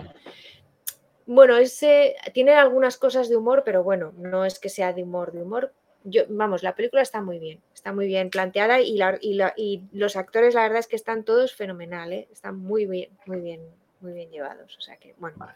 [1.25, 5.31] Bueno, ese tiene algunas cosas de humor, pero bueno, no es que sea de humor,
[5.31, 5.73] de humor.
[6.05, 9.53] Yo, vamos, la película está muy bien, está muy bien planteada y, la- y la-
[9.55, 12.27] y los actores, la verdad es que están todos fenomenal, ¿eh?
[12.31, 13.61] están muy bien, muy bien,
[14.01, 14.75] muy bien llevados.
[14.77, 15.55] O sea que, bueno, Vale,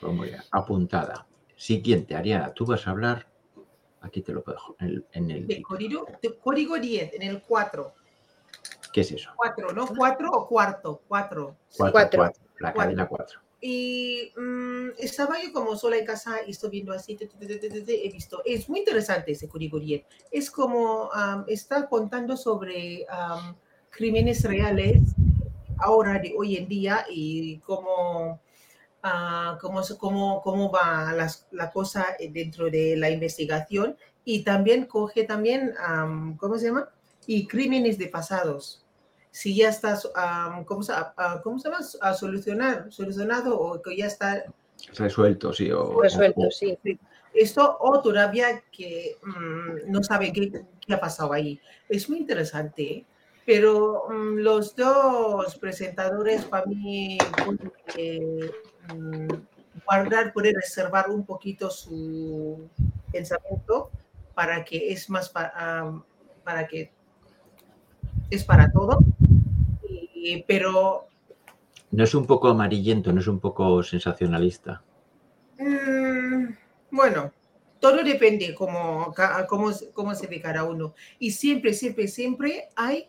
[0.00, 1.26] pues muy bien, apuntada.
[1.56, 3.26] Siguiente, Ariana, tú vas a hablar,
[4.02, 7.42] aquí te lo dejo, en el, en el De código, de código 10, en el
[7.42, 7.94] 4.
[8.92, 9.30] ¿Qué es eso?
[9.36, 9.86] 4, ¿no?
[9.86, 11.56] 4 o cuarto, 4.
[11.76, 12.18] Cuatro, Cuatro.
[12.18, 12.80] cuatro, la Cuatro.
[12.82, 13.40] cadena 4.
[13.62, 17.16] Y mm, estaba yo como sola en casa y estoy viendo así,
[18.06, 18.42] he visto.
[18.44, 19.48] Es muy interesante ese
[19.80, 20.04] 10.
[20.30, 23.56] Es como, am, está contando sobre am,
[23.90, 25.02] crímenes reales
[25.78, 28.40] ahora de hoy en día y cómo,
[29.02, 35.24] ah, cómo, cómo, cómo va las- la cosa dentro de la investigación y también coge
[35.24, 36.90] también, am, ¿cómo se llama?
[37.26, 38.79] Y crímenes de pasados.
[39.32, 40.92] Si ya estás, am, ¿cómo, se,
[41.42, 41.84] ¿cómo se llama?
[42.00, 44.44] A solucionar, solucionado o que ya está
[44.94, 45.70] Resuelto, sí.
[45.70, 46.76] O, resuelto, o- sí.
[47.34, 50.50] esto o todavía que mm, no sabe qué,
[50.80, 51.60] qué ha pasado ahí.
[51.88, 53.04] Es muy interesante, ¿eh?
[53.46, 58.50] pero mm, los dos presentadores para mí pueden eh,
[58.94, 59.28] mm,
[59.86, 62.68] guardar, pueden reservar un poquito su
[63.12, 63.90] pensamiento
[64.34, 66.02] para que es más pa- ah,
[66.42, 66.90] para que
[68.30, 68.98] es para todo.
[70.22, 71.06] Y- pero
[71.92, 74.82] No es un poco amarillento, no es un poco sensacionalista.
[75.58, 76.54] Mm,
[76.90, 77.32] bueno,
[77.80, 79.12] todo depende cómo,
[79.48, 80.94] cómo, se- cómo se ve cada uno.
[81.18, 83.08] Y siempre, siempre, siempre hay,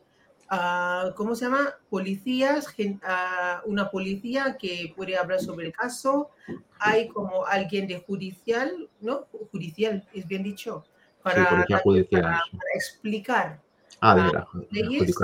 [0.49, 1.76] ah, ¿cómo se llama?
[1.89, 6.30] Policías, gen- ah, una policía que puede hablar sobre el caso.
[6.80, 9.28] Hay como alguien de judicial, ¿no?
[9.51, 10.84] Judicial, es bien dicho.
[11.22, 11.45] Para,
[11.84, 12.57] judicial, para- sí.
[12.57, 13.62] para explicar.
[13.99, 15.16] Ah, de la, la leyes.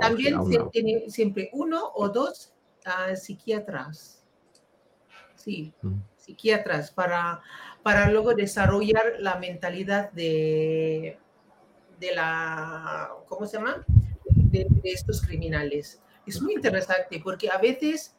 [0.00, 2.52] También se tiene siempre uno o dos
[2.84, 4.24] ah, psiquiatras.
[5.34, 6.00] Sí, Mm.
[6.16, 7.40] psiquiatras para,
[7.82, 11.18] para luego desarrollar la mentalidad de,
[11.98, 13.84] de la, ¿cómo se llama?
[14.26, 16.02] De, de estos criminales.
[16.26, 18.14] Es muy interesante porque a veces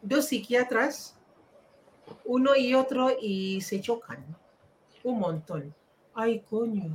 [0.00, 1.18] dos psiquiatras,
[2.24, 4.24] uno y otro, y se chocan
[5.04, 5.74] un montón.
[6.14, 6.92] Ay, coño.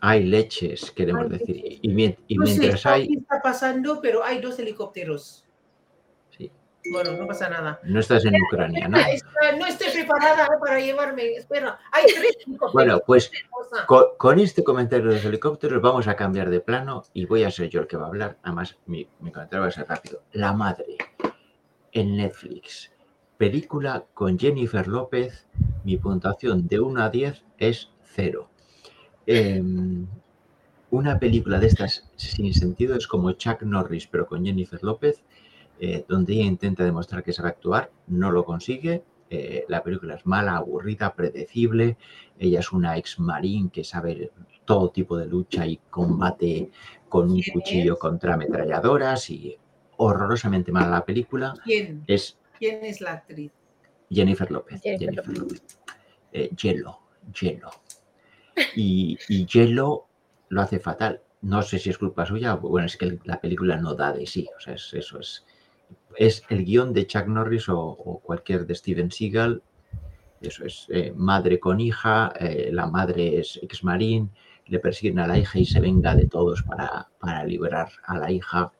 [0.00, 1.56] Hay leches, queremos Hay decir.
[1.56, 1.78] leches.
[1.82, 3.08] Y, No sé mientras qué hay...
[3.14, 5.44] está pasando, pero hay dos helicópteros.
[6.36, 6.50] Sí.
[6.92, 7.80] Bueno, no pasa nada.
[7.82, 8.98] No estás en Ucrania, ¿no?
[9.58, 11.32] No estoy preparada para llevarme.
[11.32, 12.72] Espera, hay tres helicópteros.
[12.72, 13.30] Bueno, pues
[14.16, 17.68] con este comentario de los helicópteros vamos a cambiar de plano y voy a ser
[17.68, 18.38] yo el que va a hablar.
[18.42, 20.22] Además, mi, mi comentario va a ser rápido.
[20.32, 20.96] La madre
[21.92, 22.92] en Netflix.
[23.36, 25.46] Película con Jennifer López.
[25.84, 28.48] Mi puntuación de 1 a 10 es 0.
[29.30, 30.06] Em,
[30.90, 35.22] una película de estas sin sentido es como Chuck Norris, pero con Jennifer López,
[35.80, 39.02] eh, donde ella intenta demostrar que sabe actuar, no lo consigue.
[39.30, 41.98] eh, la película es mala, aburrida, predecible.
[42.38, 44.30] Ella es una ex marín que sabe
[44.64, 46.70] todo tipo de lucha y combate
[47.10, 47.98] con un ¿Quién cuchillo es?
[47.98, 49.58] contra ametralladoras y
[49.98, 51.52] horrorosamente mala la película.
[51.62, 52.04] ¿Quién?
[52.06, 53.52] Es ¿Quién es la actriz?
[54.10, 54.80] Jennifer López.
[54.80, 55.78] Jennifer Jennifer López.
[56.32, 56.98] Eh, Hielo,
[57.38, 57.68] hielo.
[58.76, 60.06] Y, y hielo
[60.48, 61.20] lo hace fatal.
[61.42, 64.26] No sé si es culpa suya, o bueno, es que la película no da de
[64.26, 64.48] sí.
[64.56, 65.44] O sea, es- eso es.
[66.16, 69.62] Es el guion de Chuck Norris o, o cualquier de Steven Seagal.
[70.40, 74.30] Eso es eh, madre con hija, eh, la madre es ex marín,
[74.66, 78.30] le persiguen a la hija y se venga de todos para, para liberar a la
[78.30, 78.72] hija.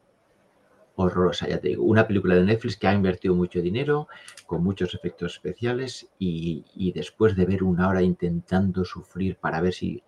[1.00, 1.84] Horrorosa, ya te digo.
[1.84, 4.08] Una película de Netflix que ha invertido mucho dinero,
[4.46, 9.72] con muchos efectos especiales y, y después de ver una hora intentando sufrir para ver
[9.74, 10.02] si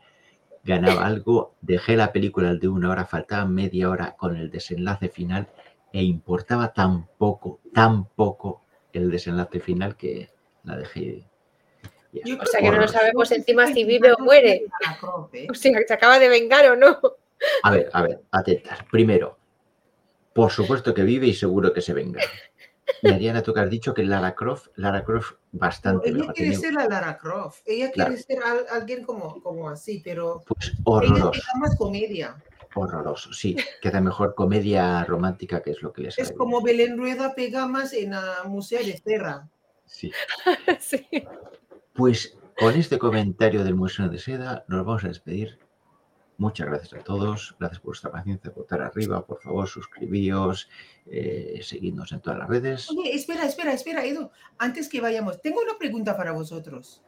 [0.65, 5.47] ganaba algo, dejé la película de una hora, faltaba media hora con el desenlace final
[5.93, 8.63] e importaba tan poco, tan poco
[8.93, 10.29] el desenlace final que
[10.65, 11.25] la dejé.
[12.13, 12.23] ya.
[12.43, 12.99] O sea que no Horrorosa.
[12.99, 14.65] sabemos encima si vive o muere.
[15.49, 16.99] O sea, ¿se acaba de vengar o no?
[17.63, 18.81] A ver, a ver, atentas.
[18.91, 19.39] Primero,
[20.33, 22.21] por supuesto que vive y seguro que se venga.
[23.03, 26.35] Y Ariana, tú que has dicho que Lara Croft, Lara Croft No, bastante ella mejor.
[26.35, 27.61] quiere Tenía- ser la Lara Croft.
[27.65, 28.09] Ella Claro.
[28.11, 32.37] quiere ser al- alguien como, como así, pero Pues ella horroroso, tiene más comedia.
[32.75, 33.57] horroroso, sí.
[33.81, 37.93] Queda mejor comedia romántica que es lo que les Es como Belén Rueda pega más
[37.93, 39.49] en la Museo de Serra.
[39.87, 40.11] Sí.
[40.81, 41.07] Sí.
[41.95, 45.59] Pues con este comentario del Museo de Seda nos vamos a despedir.
[46.41, 47.55] Muchas gracias a todos.
[47.61, 48.51] Gracias por vuestra paciencia.
[48.57, 50.71] Votar arriba, por favor, suscribíos,
[51.05, 52.91] eh, seguidnos en todas las redes.
[52.91, 54.31] Oye, espera, espera, espera, Edu.
[54.57, 57.03] Antes que vayamos, tengo una pregunta para vosotros.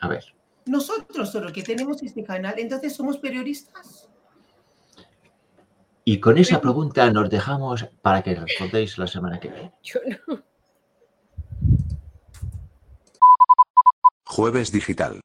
[0.00, 0.24] A ver,
[0.64, 4.08] Nosotros, solo que tenemos este canal, entonces somos periodistas.
[6.06, 9.74] y con esa pregunta nos dejamos para que respondéis la semana que viene.
[9.82, 10.42] Yo no.
[14.24, 15.20] Jueves Digital.